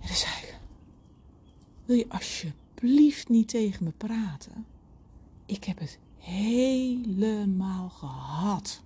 En 0.02 0.08
dan 0.08 0.16
zei 0.16 0.34
ik: 0.34 0.60
Wil 1.86 1.96
je 1.96 2.10
alsjeblieft 2.10 3.30
niet 3.30 3.48
tegen 3.48 3.84
me 3.84 3.92
praten? 3.98 4.66
Ik 5.46 5.64
heb 5.64 5.80
het 5.80 6.00
helemaal 6.20 7.90
gehad. 7.90 8.84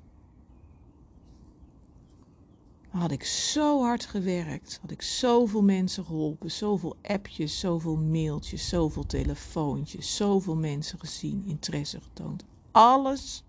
Had 2.90 3.12
ik 3.12 3.24
zo 3.24 3.82
hard 3.82 4.06
gewerkt, 4.06 4.80
had 4.82 4.92
ik 4.92 5.02
zoveel 5.02 5.64
mensen 5.64 6.06
geholpen, 6.06 6.52
zoveel 6.52 6.96
appjes, 7.02 7.60
zoveel 7.60 7.96
mailtjes, 7.96 8.70
zoveel 8.70 9.06
telefoontjes, 9.06 10.16
zoveel 10.16 10.56
mensen 10.56 11.00
gezien, 11.00 11.44
interesse 11.46 12.02
getoond. 12.02 12.44
Alles 12.72 13.44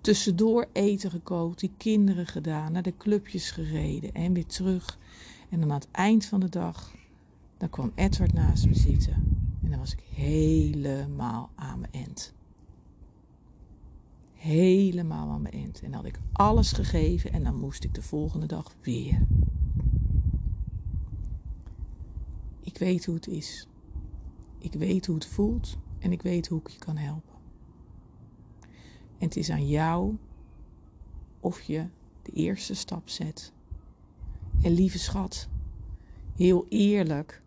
tussendoor 0.00 0.68
eten 0.72 1.10
gekookt, 1.10 1.60
die 1.60 1.72
kinderen 1.76 2.26
gedaan, 2.26 2.72
naar 2.72 2.82
de 2.82 2.96
clubjes 2.96 3.50
gereden 3.50 4.12
en 4.12 4.32
weer 4.32 4.46
terug. 4.46 4.98
En 5.48 5.60
dan 5.60 5.70
aan 5.70 5.78
het 5.78 5.90
eind 5.90 6.24
van 6.24 6.40
de 6.40 6.48
dag, 6.48 6.94
dan 7.56 7.70
kwam 7.70 7.92
Edward 7.94 8.32
naast 8.32 8.66
me 8.66 8.74
zitten. 8.74 9.12
En 9.62 9.70
dan 9.70 9.78
was 9.78 9.92
ik 9.92 10.02
helemaal 10.14 11.50
aan 11.54 11.80
mijn 11.80 11.92
end. 11.92 12.34
Helemaal 14.46 15.30
aan 15.30 15.42
mijn 15.42 15.54
end. 15.54 15.82
En 15.82 15.92
had 15.92 16.04
ik 16.04 16.18
alles 16.32 16.72
gegeven 16.72 17.32
en 17.32 17.44
dan 17.44 17.60
moest 17.60 17.84
ik 17.84 17.94
de 17.94 18.02
volgende 18.02 18.46
dag 18.46 18.74
weer. 18.80 19.26
Ik 22.60 22.78
weet 22.78 23.04
hoe 23.04 23.14
het 23.14 23.26
is. 23.26 23.68
Ik 24.58 24.72
weet 24.72 25.06
hoe 25.06 25.14
het 25.14 25.26
voelt 25.26 25.78
en 25.98 26.12
ik 26.12 26.22
weet 26.22 26.46
hoe 26.46 26.60
ik 26.60 26.68
je 26.68 26.78
kan 26.78 26.96
helpen. 26.96 27.34
En 29.18 29.26
het 29.26 29.36
is 29.36 29.50
aan 29.50 29.68
jou 29.68 30.16
of 31.40 31.60
je 31.60 31.86
de 32.22 32.32
eerste 32.32 32.74
stap 32.74 33.08
zet. 33.08 33.52
En 34.62 34.72
lieve 34.72 34.98
schat, 34.98 35.48
heel 36.34 36.66
eerlijk, 36.68 37.42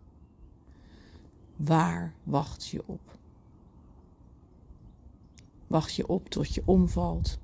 waar 1.55 2.13
wacht 2.23 2.67
je 2.67 2.83
op? 2.85 3.18
Wacht 5.69 5.93
je 5.93 6.07
op 6.07 6.29
tot 6.29 6.53
je 6.53 6.61
omvalt? 6.65 7.39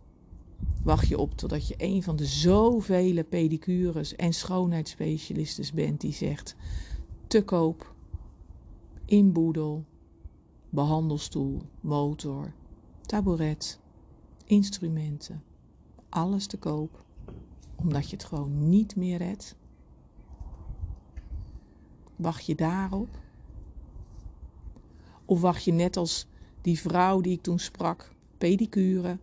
Wacht 0.84 1.08
je 1.08 1.18
op 1.18 1.36
totdat 1.36 1.68
je 1.68 1.76
een 1.78 2.04
van 2.04 2.16
de 2.16 2.26
zoveel 2.26 3.24
pedicures 3.24 4.16
en 4.16 4.34
schoonheidsspecialisten 4.34 5.76
bent 5.76 6.02
die 6.02 6.14
zegt: 6.14 6.56
te 7.28 7.44
koop, 7.44 7.94
inboedel, 9.06 9.86
behandelstoel, 10.70 11.62
motor, 11.82 12.54
tabouret, 13.02 13.80
instrumenten, 14.46 15.44
alles 16.10 16.48
te 16.48 16.58
koop, 16.58 17.06
omdat 17.76 18.10
je 18.10 18.16
het 18.16 18.26
gewoon 18.26 18.70
niet 18.70 18.96
meer 18.96 19.18
redt? 19.18 19.56
Wacht 22.16 22.46
je 22.46 22.56
daarop? 22.56 23.10
Of 25.26 25.42
wacht 25.42 25.64
je 25.64 25.72
net 25.72 25.98
als 25.98 26.28
die 26.62 26.80
vrouw 26.80 27.22
die 27.22 27.34
ik 27.34 27.42
toen 27.42 27.60
sprak, 27.60 28.14
pedicure? 28.38 29.18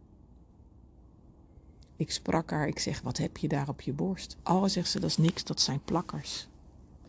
Ik 1.96 2.11
sprak 2.11 2.51
haar, 2.51 2.66
ik 2.66 2.79
zeg, 2.79 3.01
wat 3.01 3.16
heb 3.16 3.37
je 3.37 3.48
daar 3.48 3.68
op 3.68 3.81
je 3.81 3.92
borst? 3.92 4.37
Oh, 4.44 4.64
zegt 4.64 4.88
ze, 4.88 5.01
dat 5.01 5.11
is 5.11 5.16
niks, 5.16 5.44
dat 5.44 5.61
zijn 5.61 5.85
plakkers. 5.85 6.48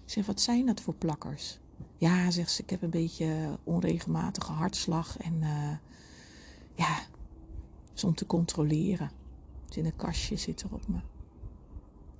Ik 0.05 0.11
zeg, 0.11 0.25
wat 0.25 0.41
zijn 0.41 0.65
dat 0.65 0.81
voor 0.81 0.93
plakkers? 0.93 1.59
Ja, 1.97 2.31
zegt 2.31 2.51
ze, 2.51 2.61
ik 2.61 2.69
heb 2.69 2.81
een 2.81 2.89
beetje 2.89 3.57
onregelmatige 3.63 4.51
hartslag 4.51 5.17
en 5.17 5.33
uh, 5.41 5.77
ja, 6.75 6.99
is 7.93 8.03
om 8.03 8.15
te 8.15 8.25
controleren. 8.25 9.11
Het 9.65 9.75
in 9.75 9.85
een 9.85 9.95
kastje 9.95 10.35
zit 10.35 10.61
er 10.61 10.73
op 10.73 10.87
me. 10.87 10.99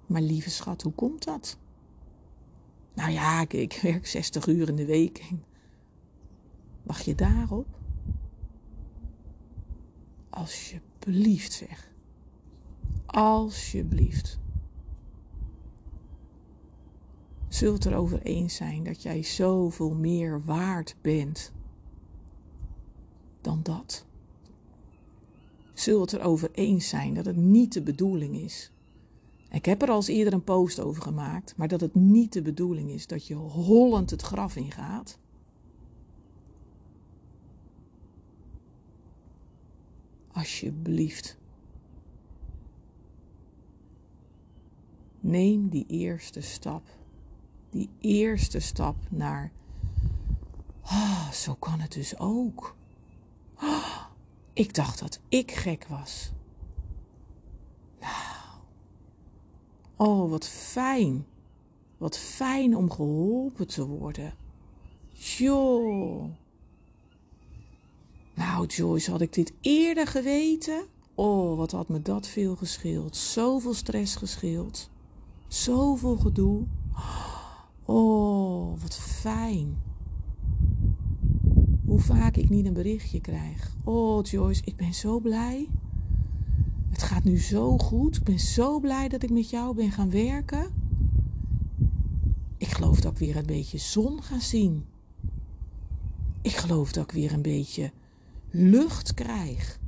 Maar 0.06 0.22
lieve 0.22 0.50
schat, 0.50 0.82
hoe 0.82 0.94
komt 0.94 1.24
dat? 1.24 1.58
Nou 2.94 3.12
ja, 3.12 3.42
ik, 3.42 3.54
ik 3.54 3.80
werk 3.82 4.08
60 4.08 4.48
uur 4.48 4.70
in 4.70 4.76
de 4.76 4.86
week. 4.86 5.32
Wacht 6.84 7.06
je 7.06 7.16
daarop? 7.16 7.68
Alsjeblieft 10.34 11.54
zeg. 11.54 11.92
Alsjeblieft. 13.06 14.40
Zult 17.48 17.86
erover 17.86 18.22
eens 18.22 18.56
zijn 18.56 18.84
dat 18.84 19.02
jij 19.02 19.24
zoveel 19.24 19.94
meer 19.94 20.44
waard 20.46 20.96
bent 21.02 21.52
dan 23.42 23.60
dat. 23.64 24.06
Zult 25.74 26.14
erover 26.14 26.50
eens 26.52 26.90
zijn 26.90 27.14
dat 27.14 27.26
het 27.26 27.36
niet 27.36 27.74
de 27.74 27.82
bedoeling 27.82 28.36
is. 28.36 28.72
Ik 29.50 29.66
heb 29.66 29.82
er 29.82 29.90
al 29.90 29.96
eens 29.96 30.08
eerder 30.08 30.34
een 30.34 30.44
post 30.44 30.80
over 30.80 31.02
gemaakt, 31.02 31.54
maar 31.58 31.68
dat 31.68 31.82
het 31.82 31.96
niet 31.96 32.34
de 32.34 32.42
bedoeling 32.42 32.90
is 32.90 33.08
dat 33.08 33.28
je 33.28 33.36
hollend 33.36 34.10
het 34.10 34.22
graf 34.22 34.56
ingaat. 34.56 35.18
Alsjeblieft. 40.34 41.38
Neem 45.20 45.70
die 45.70 45.86
eerste 45.88 46.42
stap. 46.42 46.84
Die 47.70 47.90
eerste 48.00 48.60
stap 48.60 48.96
naar. 49.10 49.52
Oh, 50.84 51.32
zo 51.32 51.56
kan 51.56 51.80
het 51.80 51.92
dus 51.92 52.20
ook. 52.20 52.76
Oh, 53.62 54.02
ik 54.54 54.74
dacht 54.74 55.00
dat 55.00 55.20
ik 55.30 55.52
gek 55.52 55.86
was. 55.88 56.32
Nou. 58.00 58.62
Oh, 59.96 60.30
wat 60.30 60.48
fijn. 60.48 61.26
Wat 61.98 62.18
fijn 62.18 62.76
om 62.78 62.92
geholpen 62.92 63.68
te 63.68 63.86
worden. 63.86 64.34
Joh. 65.12 66.30
Nou, 68.34 68.66
Joyce, 68.66 69.12
had 69.12 69.22
ik 69.22 69.34
dit 69.34 69.54
eerder 69.62 70.08
geweten? 70.08 70.86
Oh, 71.16 71.58
wat 71.58 71.72
had 71.72 71.90
me 71.90 72.02
dat 72.02 72.28
veel 72.28 72.56
gescheeld. 72.56 73.16
Zoveel 73.16 73.74
stress 73.74 74.16
gescheeld. 74.16 74.90
Zoveel 75.48 76.18
gedoe. 76.18 76.64
Oh, 77.86 78.82
wat 78.82 78.96
fijn. 78.96 79.78
Hoe 81.86 82.00
vaak 82.00 82.38
ik 82.38 82.50
niet 82.50 82.66
een 82.66 82.74
berichtje 82.74 83.22
krijg. 83.22 83.76
Oh, 83.84 84.24
Joyce, 84.26 84.62
ik 84.66 84.76
ben 84.76 84.94
zo 84.94 85.20
blij. 85.20 85.68
Het 86.90 87.04
gaat 87.04 87.24
nu 87.24 87.40
zo 87.40 87.78
goed. 87.78 88.16
Ik 88.16 88.24
ben 88.24 88.40
zo 88.40 88.80
blij 88.80 89.08
dat 89.08 89.24
ik 89.24 89.30
met 89.30 89.50
jou 89.50 89.76
ben 89.76 89.92
gaan 89.92 90.10
werken. 90.10 90.72
Ik 92.58 92.68
geloof 92.68 93.00
dat 93.00 93.12
ik 93.12 93.18
weer 93.18 93.36
een 93.36 93.46
beetje 93.46 93.78
zon 93.78 94.24
ga 94.24 94.40
zien. 94.40 94.86
Ik 96.42 96.56
geloof 96.56 96.92
dat 96.92 97.04
ik 97.04 97.12
weer 97.12 97.34
een 97.34 97.42
beetje 97.42 97.92
lucht 98.56 99.14
krijg. 99.14 99.80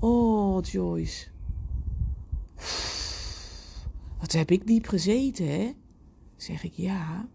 Oh, 0.00 0.64
Joyce. 0.64 1.26
Wat 4.18 4.32
heb 4.32 4.50
ik 4.50 4.66
diep 4.66 4.86
gezeten, 4.86 5.48
hè? 5.48 5.72
Zeg 6.36 6.64
ik 6.64 6.72
ja. 6.72 7.28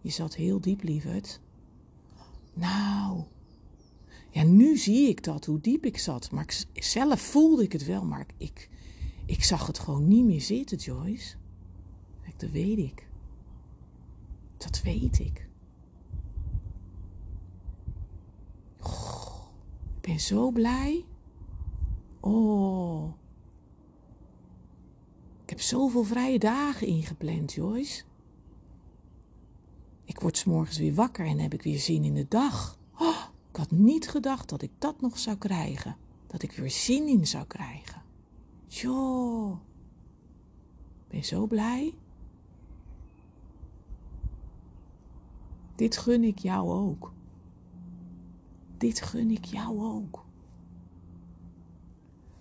Je 0.00 0.10
zat 0.10 0.34
heel 0.34 0.60
diep, 0.60 0.82
lieverd. 0.82 1.40
Nou. 2.54 3.22
Ja, 4.30 4.42
nu 4.42 4.76
zie 4.76 5.08
ik 5.08 5.24
dat, 5.24 5.44
hoe 5.44 5.60
diep 5.60 5.84
ik 5.84 5.98
zat. 5.98 6.30
Maar 6.30 6.44
ik, 6.72 6.82
zelf 6.84 7.20
voelde 7.20 7.62
ik 7.62 7.72
het 7.72 7.84
wel, 7.84 8.04
maar 8.04 8.26
ik, 8.36 8.68
ik 9.26 9.44
zag 9.44 9.66
het 9.66 9.78
gewoon 9.78 10.08
niet 10.08 10.24
meer 10.24 10.40
zitten, 10.40 10.76
Joyce. 10.76 11.36
Dat 12.36 12.50
weet 12.50 12.78
ik. 12.78 13.06
Dat 14.56 14.82
weet 14.82 15.18
ik. 15.18 15.47
Ben 20.08 20.20
zo 20.20 20.50
blij. 20.50 21.04
Oh. 22.20 23.12
Ik 25.42 25.50
heb 25.50 25.60
zoveel 25.60 26.04
vrije 26.04 26.38
dagen 26.38 26.86
ingepland, 26.86 27.52
Joyce. 27.52 28.04
Ik 30.04 30.20
word 30.20 30.36
s 30.36 30.44
morgens 30.44 30.78
weer 30.78 30.94
wakker 30.94 31.26
en 31.26 31.38
heb 31.38 31.54
ik 31.54 31.62
weer 31.62 31.78
zin 31.78 32.04
in 32.04 32.14
de 32.14 32.26
dag. 32.28 32.78
Oh, 32.98 33.24
ik 33.50 33.56
had 33.56 33.70
niet 33.70 34.08
gedacht 34.08 34.48
dat 34.48 34.62
ik 34.62 34.70
dat 34.78 35.00
nog 35.00 35.18
zou 35.18 35.36
krijgen. 35.36 35.96
Dat 36.26 36.42
ik 36.42 36.52
weer 36.52 36.70
zin 36.70 37.08
in 37.08 37.26
zou 37.26 37.46
krijgen. 37.46 38.02
Jo. 38.66 39.60
Ik 41.02 41.08
ben 41.08 41.24
zo 41.24 41.46
blij. 41.46 41.94
Dit 45.74 45.96
gun 45.96 46.24
ik 46.24 46.38
jou 46.38 46.70
ook. 46.70 47.12
Dit 48.78 49.00
gun 49.00 49.30
ik 49.30 49.44
jou 49.44 49.80
ook. 49.80 50.24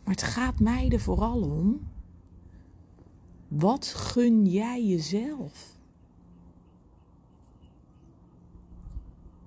Maar 0.03 0.13
het 0.13 0.23
gaat 0.23 0.59
mij 0.59 0.89
er 0.89 0.99
vooral 0.99 1.41
om. 1.41 1.87
Wat 3.47 3.85
gun 3.85 4.45
jij 4.45 4.85
jezelf? 4.85 5.77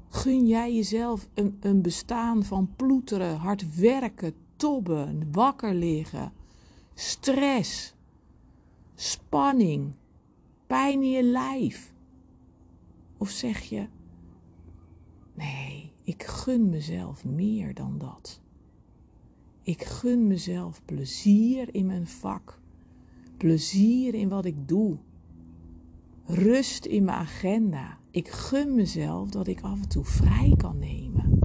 Gun 0.08 0.46
jij 0.46 0.74
jezelf 0.74 1.28
een, 1.34 1.56
een 1.60 1.82
bestaan 1.82 2.44
van 2.44 2.74
ploeteren, 2.76 3.36
hard 3.36 3.76
werken, 3.76 4.34
tobben, 4.56 5.32
wakker 5.32 5.74
liggen, 5.74 6.32
stress, 6.94 7.94
spanning, 8.94 9.92
pijn 10.66 11.02
in 11.02 11.10
je 11.10 11.22
lijf? 11.22 11.94
Of 13.16 13.30
zeg 13.30 13.60
je, 13.60 13.88
nee, 15.34 15.92
ik 16.10 16.22
gun 16.22 16.70
mezelf 16.70 17.24
meer 17.24 17.74
dan 17.74 17.98
dat. 17.98 18.40
Ik 19.62 19.82
gun 19.84 20.26
mezelf 20.26 20.80
plezier 20.84 21.74
in 21.74 21.86
mijn 21.86 22.06
vak, 22.06 22.60
plezier 23.36 24.14
in 24.14 24.28
wat 24.28 24.44
ik 24.44 24.68
doe, 24.68 24.96
rust 26.24 26.84
in 26.84 27.04
mijn 27.04 27.18
agenda. 27.18 27.98
Ik 28.10 28.28
gun 28.28 28.74
mezelf 28.74 29.30
dat 29.30 29.46
ik 29.46 29.60
af 29.60 29.82
en 29.82 29.88
toe 29.88 30.04
vrij 30.04 30.54
kan 30.56 30.78
nemen. 30.78 31.38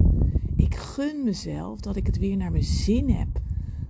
Ik 0.56 0.74
gun 0.74 1.24
mezelf 1.24 1.80
dat 1.80 1.96
ik 1.96 2.06
het 2.06 2.18
weer 2.18 2.36
naar 2.36 2.50
mijn 2.50 2.64
zin 2.64 3.10
heb. 3.10 3.40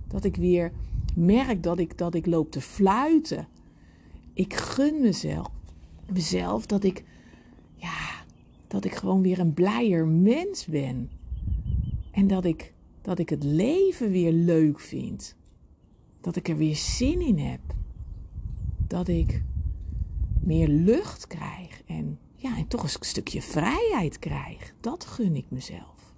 Dat 0.07 0.23
ik 0.23 0.35
weer 0.35 0.71
merk 1.15 1.63
dat 1.63 1.79
ik, 1.79 1.97
dat 1.97 2.15
ik 2.15 2.25
loop 2.25 2.51
te 2.51 2.61
fluiten. 2.61 3.47
Ik 4.33 4.53
gun 4.53 5.01
mezelf 5.01 5.47
mezelf 6.13 6.65
dat 6.65 6.83
ik, 6.83 7.03
ja, 7.75 8.06
dat 8.67 8.85
ik 8.85 8.95
gewoon 8.95 9.21
weer 9.21 9.39
een 9.39 9.53
blijer 9.53 10.07
mens 10.07 10.65
ben. 10.65 11.09
En 12.11 12.27
dat 12.27 12.45
ik, 12.45 12.73
dat 13.01 13.19
ik 13.19 13.29
het 13.29 13.43
leven 13.43 14.11
weer 14.11 14.31
leuk 14.31 14.79
vind. 14.79 15.35
Dat 16.21 16.35
ik 16.35 16.47
er 16.47 16.57
weer 16.57 16.75
zin 16.75 17.21
in 17.21 17.37
heb. 17.37 17.61
Dat 18.87 19.07
ik 19.07 19.43
meer 20.39 20.67
lucht 20.67 21.27
krijg 21.27 21.81
en, 21.85 22.19
ja, 22.35 22.57
en 22.57 22.67
toch 22.67 22.83
een 22.83 22.89
stukje 22.99 23.41
vrijheid 23.41 24.19
krijg. 24.19 24.73
Dat 24.79 25.05
gun 25.05 25.35
ik 25.35 25.45
mezelf. 25.49 26.13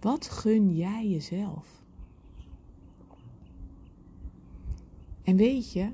Wat 0.00 0.30
gun 0.30 0.74
jij 0.76 1.08
jezelf? 1.08 1.82
En 5.22 5.36
weet 5.36 5.72
je, 5.72 5.92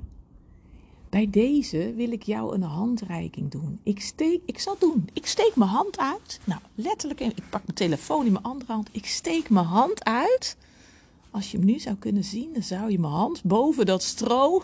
bij 1.10 1.30
deze 1.30 1.92
wil 1.94 2.12
ik 2.12 2.22
jou 2.22 2.54
een 2.54 2.62
handreiking 2.62 3.50
doen. 3.50 3.80
Ik, 3.82 4.00
steek, 4.00 4.40
ik 4.46 4.58
zal 4.58 4.76
doen. 4.78 5.08
Ik 5.12 5.26
steek 5.26 5.52
mijn 5.56 5.70
hand 5.70 5.98
uit. 5.98 6.40
Nou, 6.44 6.60
letterlijk, 6.74 7.20
ik 7.20 7.48
pak 7.50 7.62
mijn 7.64 7.76
telefoon 7.76 8.26
in 8.26 8.32
mijn 8.32 8.44
andere 8.44 8.72
hand. 8.72 8.88
Ik 8.92 9.06
steek 9.06 9.50
mijn 9.50 9.66
hand 9.66 10.04
uit. 10.04 10.56
Als 11.30 11.50
je 11.50 11.56
hem 11.56 11.66
nu 11.66 11.78
zou 11.78 11.96
kunnen 11.96 12.24
zien, 12.24 12.52
dan 12.52 12.62
zou 12.62 12.90
je 12.90 12.98
mijn 12.98 13.12
hand 13.12 13.44
boven 13.44 13.86
dat 13.86 14.02
stro 14.02 14.62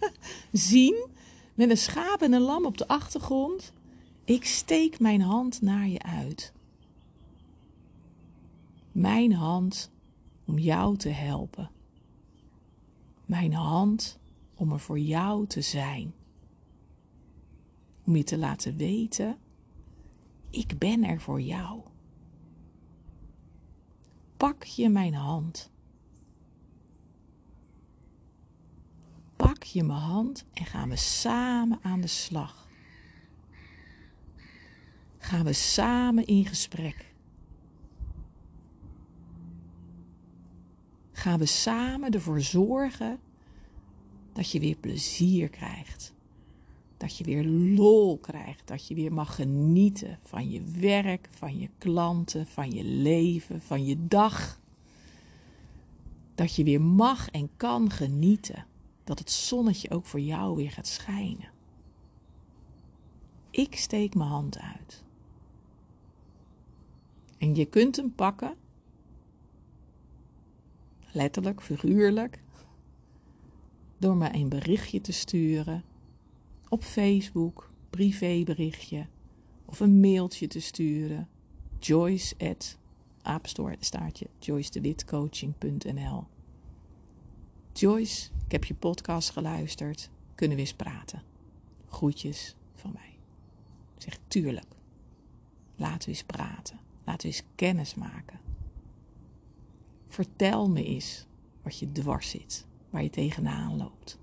zien. 0.52 1.06
Met 1.54 1.70
een 1.70 1.76
schaap 1.76 2.22
en 2.22 2.32
een 2.32 2.40
lam 2.40 2.66
op 2.66 2.78
de 2.78 2.88
achtergrond. 2.88 3.72
Ik 4.24 4.44
steek 4.44 5.00
mijn 5.00 5.20
hand 5.20 5.62
naar 5.62 5.88
je 5.88 6.02
uit. 6.02 6.52
Mijn 8.92 9.32
hand 9.32 9.90
om 10.44 10.58
jou 10.58 10.96
te 10.96 11.08
helpen. 11.08 11.70
Mijn 13.26 13.52
hand 13.52 14.18
om 14.56 14.72
er 14.72 14.80
voor 14.80 14.98
jou 14.98 15.46
te 15.46 15.60
zijn. 15.60 16.14
Om 18.04 18.16
je 18.16 18.24
te 18.24 18.38
laten 18.38 18.76
weten, 18.76 19.38
ik 20.50 20.78
ben 20.78 21.04
er 21.04 21.20
voor 21.20 21.40
jou. 21.40 21.80
Pak 24.36 24.62
je 24.64 24.88
mijn 24.88 25.14
hand. 25.14 25.70
Pak 29.36 29.62
je 29.62 29.82
mijn 29.82 29.98
hand 29.98 30.44
en 30.52 30.64
gaan 30.64 30.88
we 30.88 30.96
samen 30.96 31.78
aan 31.82 32.00
de 32.00 32.06
slag. 32.06 32.68
Gaan 35.18 35.44
we 35.44 35.52
samen 35.52 36.26
in 36.26 36.46
gesprek. 36.46 37.14
Gaan 41.12 41.38
we 41.38 41.46
samen 41.46 42.10
ervoor 42.10 42.40
zorgen 42.40 43.20
dat 44.36 44.50
je 44.50 44.60
weer 44.60 44.76
plezier 44.76 45.48
krijgt. 45.48 46.14
Dat 46.96 47.16
je 47.16 47.24
weer 47.24 47.44
lol 47.44 48.18
krijgt. 48.18 48.66
Dat 48.66 48.86
je 48.86 48.94
weer 48.94 49.12
mag 49.12 49.34
genieten 49.34 50.18
van 50.22 50.50
je 50.50 50.62
werk, 50.62 51.28
van 51.30 51.58
je 51.58 51.68
klanten, 51.78 52.46
van 52.46 52.70
je 52.70 52.84
leven, 52.84 53.62
van 53.62 53.84
je 53.84 54.06
dag. 54.06 54.60
Dat 56.34 56.56
je 56.56 56.64
weer 56.64 56.80
mag 56.80 57.30
en 57.30 57.50
kan 57.56 57.90
genieten. 57.90 58.66
Dat 59.04 59.18
het 59.18 59.30
zonnetje 59.30 59.90
ook 59.90 60.06
voor 60.06 60.20
jou 60.20 60.56
weer 60.56 60.70
gaat 60.70 60.86
schijnen. 60.86 61.50
Ik 63.50 63.76
steek 63.76 64.14
mijn 64.14 64.30
hand 64.30 64.58
uit. 64.58 65.04
En 67.38 67.54
je 67.54 67.64
kunt 67.64 67.96
hem 67.96 68.14
pakken. 68.14 68.54
Letterlijk, 71.12 71.62
figuurlijk 71.62 72.44
door 73.98 74.16
me 74.16 74.34
een 74.34 74.48
berichtje 74.48 75.00
te 75.00 75.12
sturen 75.12 75.84
op 76.68 76.82
Facebook, 76.82 77.70
privéberichtje 77.90 79.06
of 79.64 79.80
een 79.80 80.00
mailtje 80.00 80.46
te 80.46 80.60
sturen. 80.60 81.28
Joyce 81.78 82.34
at 82.38 82.78
apenstaartje 83.22 84.26
joycedewitcoaching.nl 84.38 86.24
Joyce, 87.72 88.30
ik 88.44 88.52
heb 88.52 88.64
je 88.64 88.74
podcast 88.74 89.30
geluisterd. 89.30 90.10
Kunnen 90.34 90.56
we 90.56 90.62
eens 90.62 90.74
praten? 90.74 91.22
Groetjes 91.88 92.56
van 92.74 92.92
mij. 92.92 93.18
Ik 93.94 94.02
zeg 94.02 94.18
tuurlijk. 94.28 94.74
Laten 95.76 96.08
we 96.08 96.08
eens 96.08 96.24
praten. 96.24 96.78
Laten 97.04 97.28
we 97.28 97.34
eens 97.34 97.44
kennis 97.54 97.94
maken. 97.94 98.40
Vertel 100.08 100.68
me 100.70 100.84
eens 100.84 101.26
wat 101.62 101.78
je 101.78 101.92
dwars 101.92 102.30
zit 102.30 102.66
waar 102.96 103.04
je 103.04 103.10
tegenaan 103.10 103.76
loopt, 103.76 104.18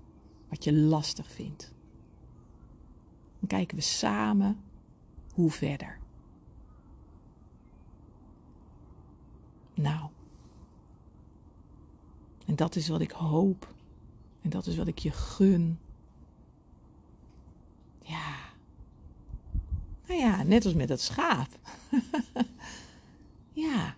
wat 0.48 0.64
je 0.64 0.72
lastig 0.72 1.30
vindt. 1.30 1.72
Dan 3.38 3.48
kijken 3.48 3.76
we 3.76 3.82
samen 3.82 4.60
hoe 5.34 5.50
verder. 5.50 5.98
Nou, 9.74 10.10
en 12.46 12.56
dat 12.56 12.76
is 12.76 12.88
wat 12.88 13.00
ik 13.00 13.10
hoop. 13.10 13.74
En 14.40 14.50
dat 14.50 14.66
is 14.66 14.76
wat 14.76 14.86
ik 14.86 14.98
je 14.98 15.10
gun. 15.10 15.78
Ja. 18.02 18.36
Nou 20.06 20.20
ja, 20.20 20.42
net 20.42 20.64
als 20.64 20.74
met 20.74 20.88
dat 20.88 21.00
schaap. 21.00 21.58
ja. 23.52 23.96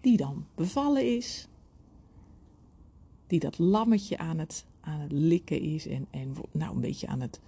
Die 0.00 0.16
dan 0.16 0.46
bevallen 0.54 1.16
is 1.16 1.48
die 3.32 3.40
dat 3.40 3.58
lammetje 3.58 4.18
aan 4.18 4.38
het, 4.38 4.64
aan 4.80 5.00
het 5.00 5.12
likken 5.12 5.60
is. 5.60 5.86
En, 5.86 6.06
en 6.10 6.34
nou, 6.50 6.74
een 6.74 6.80
beetje 6.80 7.06
aan 7.06 7.20
het 7.20 7.40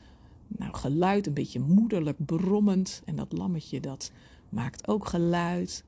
nou, 0.47 0.75
geluid, 0.75 1.27
een 1.27 1.35
beetje 1.35 1.61
moederlijk 1.61 2.25
brommend. 2.25 3.03
En 3.05 3.17
dat 3.17 3.33
lammetje 3.33 3.81
dat 3.81 4.13
maakt 4.49 4.89
ook 4.89 5.07
geluid. 5.07 5.85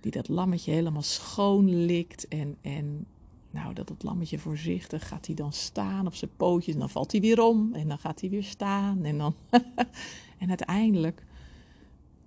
Die 0.00 0.12
dat 0.12 0.28
lammetje 0.28 0.72
helemaal 0.72 1.02
schoon 1.02 1.84
likt. 1.84 2.28
En, 2.28 2.56
en 2.60 3.06
nou, 3.50 3.74
dat 3.74 3.88
het 3.88 4.02
lammetje 4.02 4.38
voorzichtig 4.38 5.08
gaat 5.08 5.26
hij 5.26 5.34
dan 5.34 5.52
staan 5.52 6.06
op 6.06 6.14
zijn 6.14 6.30
pootjes. 6.36 6.74
En 6.74 6.80
dan 6.80 6.90
valt 6.90 7.12
hij 7.12 7.20
weer 7.20 7.40
om. 7.42 7.74
En 7.74 7.88
dan 7.88 7.98
gaat 7.98 8.20
hij 8.20 8.30
weer 8.30 8.44
staan. 8.44 9.04
En 9.04 9.18
dan. 9.18 9.34
en 10.38 10.48
uiteindelijk. 10.48 11.24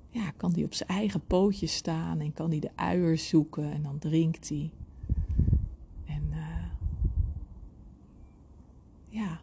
Ja, 0.10 0.32
kan 0.32 0.54
hij 0.54 0.64
op 0.64 0.74
zijn 0.74 0.90
eigen 0.90 1.26
pootjes 1.28 1.76
staan 1.76 2.20
en 2.20 2.34
kan 2.34 2.50
hij 2.50 2.60
de 2.60 2.72
uier 2.76 3.18
zoeken 3.18 3.72
en 3.72 3.84
dan 3.84 4.00
drinkt 4.00 4.50
hij. 4.50 4.72
Ja, 9.12 9.42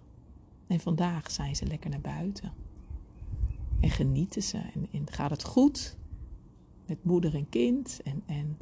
en 0.79 0.85
vandaag 0.85 1.31
zijn 1.31 1.57
ze 1.57 1.67
lekker 1.67 1.91
naar 1.91 2.01
buiten. 2.01 2.53
En 3.81 3.91
genieten 3.91 4.43
ze. 4.43 4.59
En, 4.91 5.07
gaat 5.11 5.31
het 5.31 5.45
goed 5.45 5.97
met 6.87 7.05
moeder 7.05 7.35
en 7.35 7.49
kind. 7.49 8.01
En, 8.05 8.23
en, 8.27 8.59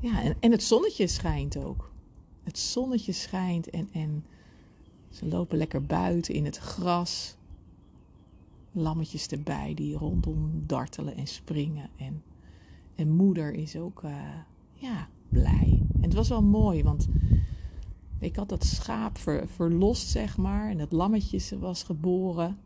ja, 0.00 0.22
en, 0.22 0.36
en 0.40 0.50
het 0.50 0.62
zonnetje 0.62 1.06
schijnt 1.06 1.56
ook. 1.56 1.92
Het 2.42 2.58
zonnetje 2.58 3.12
schijnt 3.12 3.70
en, 3.70 3.88
en 3.92 4.24
ze 5.08 5.26
lopen 5.26 5.58
lekker 5.58 5.82
buiten 5.82 6.34
in 6.34 6.44
het 6.44 6.56
gras. 6.56 7.36
Lammetjes 8.72 9.26
erbij 9.26 9.74
die 9.74 9.96
rondom 9.96 10.62
dartelen 10.66 11.16
en 11.16 11.26
springen. 11.26 11.90
En, 11.96 12.22
en 12.94 13.10
moeder 13.10 13.54
is 13.54 13.76
ook 13.76 14.02
uh, 14.02 14.12
ja, 14.72 15.08
blij. 15.28 15.82
En 15.94 16.02
het 16.02 16.14
was 16.14 16.28
wel 16.28 16.42
mooi, 16.42 16.82
want 16.82 17.08
ik 18.20 18.36
had 18.36 18.48
dat 18.48 18.64
schaap 18.64 19.18
verlost, 19.46 20.08
zeg 20.08 20.36
maar. 20.36 20.70
En 20.70 20.78
dat 20.78 20.92
lammetje 20.92 21.58
was 21.58 21.82
geboren. 21.82 22.58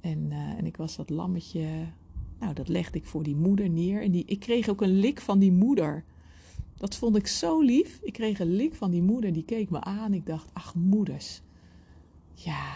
En, 0.00 0.18
uh, 0.30 0.36
en 0.36 0.66
ik 0.66 0.76
was 0.76 0.96
dat 0.96 1.10
lammetje. 1.10 1.86
Nou, 2.38 2.54
dat 2.54 2.68
legde 2.68 2.98
ik 2.98 3.04
voor 3.04 3.22
die 3.22 3.36
moeder 3.36 3.68
neer. 3.70 4.02
En 4.02 4.10
die, 4.10 4.24
ik 4.26 4.40
kreeg 4.40 4.68
ook 4.68 4.80
een 4.80 4.98
lik 4.98 5.20
van 5.20 5.38
die 5.38 5.52
moeder. 5.52 6.04
Dat 6.76 6.96
vond 6.96 7.16
ik 7.16 7.26
zo 7.26 7.60
lief. 7.60 8.00
Ik 8.02 8.12
kreeg 8.12 8.38
een 8.38 8.54
lik 8.54 8.74
van 8.74 8.90
die 8.90 9.02
moeder. 9.02 9.32
Die 9.32 9.44
keek 9.44 9.70
me 9.70 9.80
aan. 9.80 10.14
Ik 10.14 10.26
dacht, 10.26 10.50
ach, 10.52 10.74
moeders. 10.74 11.42
Ja. 12.34 12.72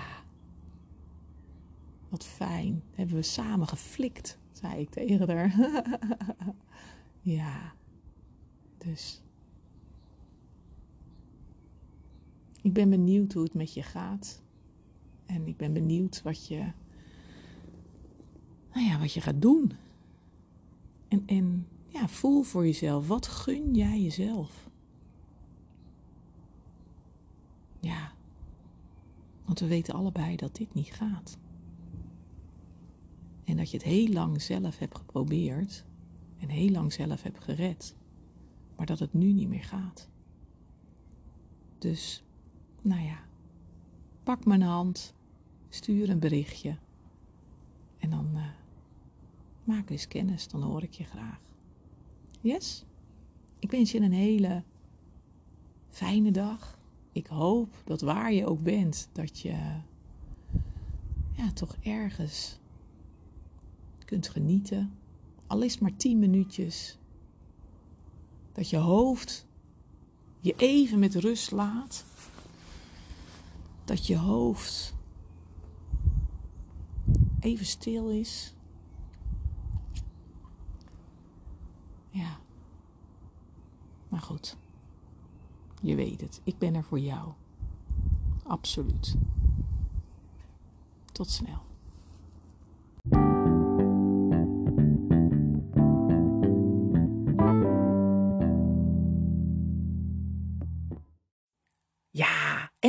Wat 2.08 2.24
fijn. 2.24 2.82
Hebben 2.94 3.16
we 3.16 3.22
samen 3.22 3.68
geflikt, 3.68 4.38
zei 4.52 4.80
ik 4.80 4.90
tegen 4.90 5.30
haar. 5.30 5.54
ja. 7.38 7.72
Dus 8.78 9.22
Ik 12.68 12.74
ben 12.74 12.90
benieuwd 12.90 13.32
hoe 13.32 13.42
het 13.42 13.54
met 13.54 13.74
je 13.74 13.82
gaat. 13.82 14.42
En 15.26 15.46
ik 15.46 15.56
ben 15.56 15.72
benieuwd 15.72 16.22
wat 16.22 16.46
je, 16.46 16.72
nou 18.72 18.86
ja, 18.86 18.98
wat 18.98 19.12
je 19.12 19.20
gaat 19.20 19.42
doen. 19.42 19.72
En, 21.08 21.22
en 21.26 21.66
ja, 21.86 22.08
voel 22.08 22.42
voor 22.42 22.64
jezelf. 22.64 23.06
Wat 23.08 23.26
gun 23.26 23.74
jij 23.74 24.02
jezelf? 24.02 24.70
Ja, 27.80 28.12
want 29.44 29.60
we 29.60 29.66
weten 29.66 29.94
allebei 29.94 30.36
dat 30.36 30.56
dit 30.56 30.74
niet 30.74 30.92
gaat. 30.92 31.38
En 33.44 33.56
dat 33.56 33.70
je 33.70 33.76
het 33.76 33.86
heel 33.86 34.12
lang 34.12 34.42
zelf 34.42 34.78
hebt 34.78 34.96
geprobeerd 34.96 35.84
en 36.38 36.48
heel 36.48 36.70
lang 36.70 36.92
zelf 36.92 37.22
hebt 37.22 37.44
gered, 37.44 37.96
maar 38.76 38.86
dat 38.86 38.98
het 38.98 39.12
nu 39.12 39.32
niet 39.32 39.48
meer 39.48 39.64
gaat. 39.64 40.08
Dus 41.78 42.22
nou 42.88 43.02
ja, 43.02 43.24
Pak 44.22 44.44
mijn 44.44 44.62
hand, 44.62 45.14
stuur 45.68 46.10
een 46.10 46.18
berichtje 46.18 46.76
en 47.98 48.10
dan 48.10 48.30
uh, 48.34 48.46
maak 49.64 49.90
eens 49.90 50.08
kennis, 50.08 50.48
dan 50.48 50.62
hoor 50.62 50.82
ik 50.82 50.92
je 50.92 51.04
graag. 51.04 51.40
Yes? 52.40 52.84
Ik 53.58 53.70
wens 53.70 53.92
je 53.92 54.00
een 54.00 54.12
hele 54.12 54.62
fijne 55.88 56.30
dag. 56.30 56.78
Ik 57.12 57.26
hoop 57.26 57.74
dat 57.84 58.00
waar 58.00 58.32
je 58.32 58.46
ook 58.46 58.62
bent, 58.62 59.08
dat 59.12 59.40
je 59.40 59.56
ja, 61.32 61.52
toch 61.54 61.76
ergens 61.80 62.58
kunt 64.04 64.28
genieten. 64.28 64.92
Al 65.46 65.62
is 65.62 65.78
maar 65.78 65.96
tien 65.96 66.18
minuutjes. 66.18 66.98
Dat 68.52 68.70
je 68.70 68.76
hoofd 68.76 69.46
je 70.40 70.54
even 70.56 70.98
met 70.98 71.14
rust 71.14 71.50
laat. 71.50 72.04
Dat 73.88 74.06
je 74.06 74.18
hoofd 74.18 74.94
even 77.40 77.66
stil 77.66 78.10
is. 78.10 78.54
Ja. 82.10 82.38
Maar 84.08 84.20
goed. 84.20 84.56
Je 85.80 85.94
weet 85.94 86.20
het. 86.20 86.40
Ik 86.44 86.58
ben 86.58 86.74
er 86.74 86.84
voor 86.84 86.98
jou. 86.98 87.32
Absoluut. 88.44 89.16
Tot 91.12 91.30
snel. 91.30 91.67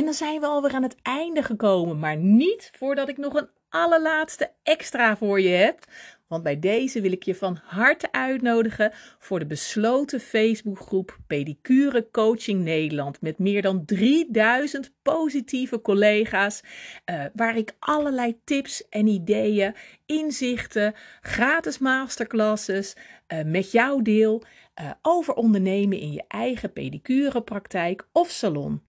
En 0.00 0.06
dan 0.06 0.14
zijn 0.14 0.40
we 0.40 0.46
alweer 0.46 0.74
aan 0.74 0.82
het 0.82 0.96
einde 1.02 1.42
gekomen, 1.42 1.98
maar 1.98 2.16
niet 2.16 2.70
voordat 2.78 3.08
ik 3.08 3.16
nog 3.16 3.34
een 3.34 3.48
allerlaatste 3.68 4.50
extra 4.62 5.16
voor 5.16 5.40
je 5.40 5.48
heb. 5.48 5.84
Want 6.26 6.42
bij 6.42 6.58
deze 6.58 7.00
wil 7.00 7.12
ik 7.12 7.22
je 7.22 7.34
van 7.34 7.58
harte 7.64 8.12
uitnodigen 8.12 8.92
voor 9.18 9.38
de 9.38 9.46
besloten 9.46 10.20
Facebookgroep 10.20 11.18
Pedicure 11.26 12.08
Coaching 12.10 12.64
Nederland. 12.64 13.20
Met 13.20 13.38
meer 13.38 13.62
dan 13.62 13.84
3000 13.84 14.92
positieve 15.02 15.80
collega's. 15.80 16.62
Uh, 17.10 17.24
waar 17.34 17.56
ik 17.56 17.76
allerlei 17.78 18.40
tips 18.44 18.88
en 18.88 19.06
ideeën, 19.06 19.74
inzichten, 20.06 20.94
gratis 21.20 21.78
masterclasses 21.78 22.96
uh, 23.32 23.42
met 23.44 23.72
jou 23.72 24.02
deel. 24.02 24.42
Uh, 24.80 24.90
over 25.02 25.34
ondernemen 25.34 25.98
in 25.98 26.12
je 26.12 26.24
eigen 26.28 26.72
pedicurepraktijk 26.72 28.08
of 28.12 28.30
salon. 28.30 28.88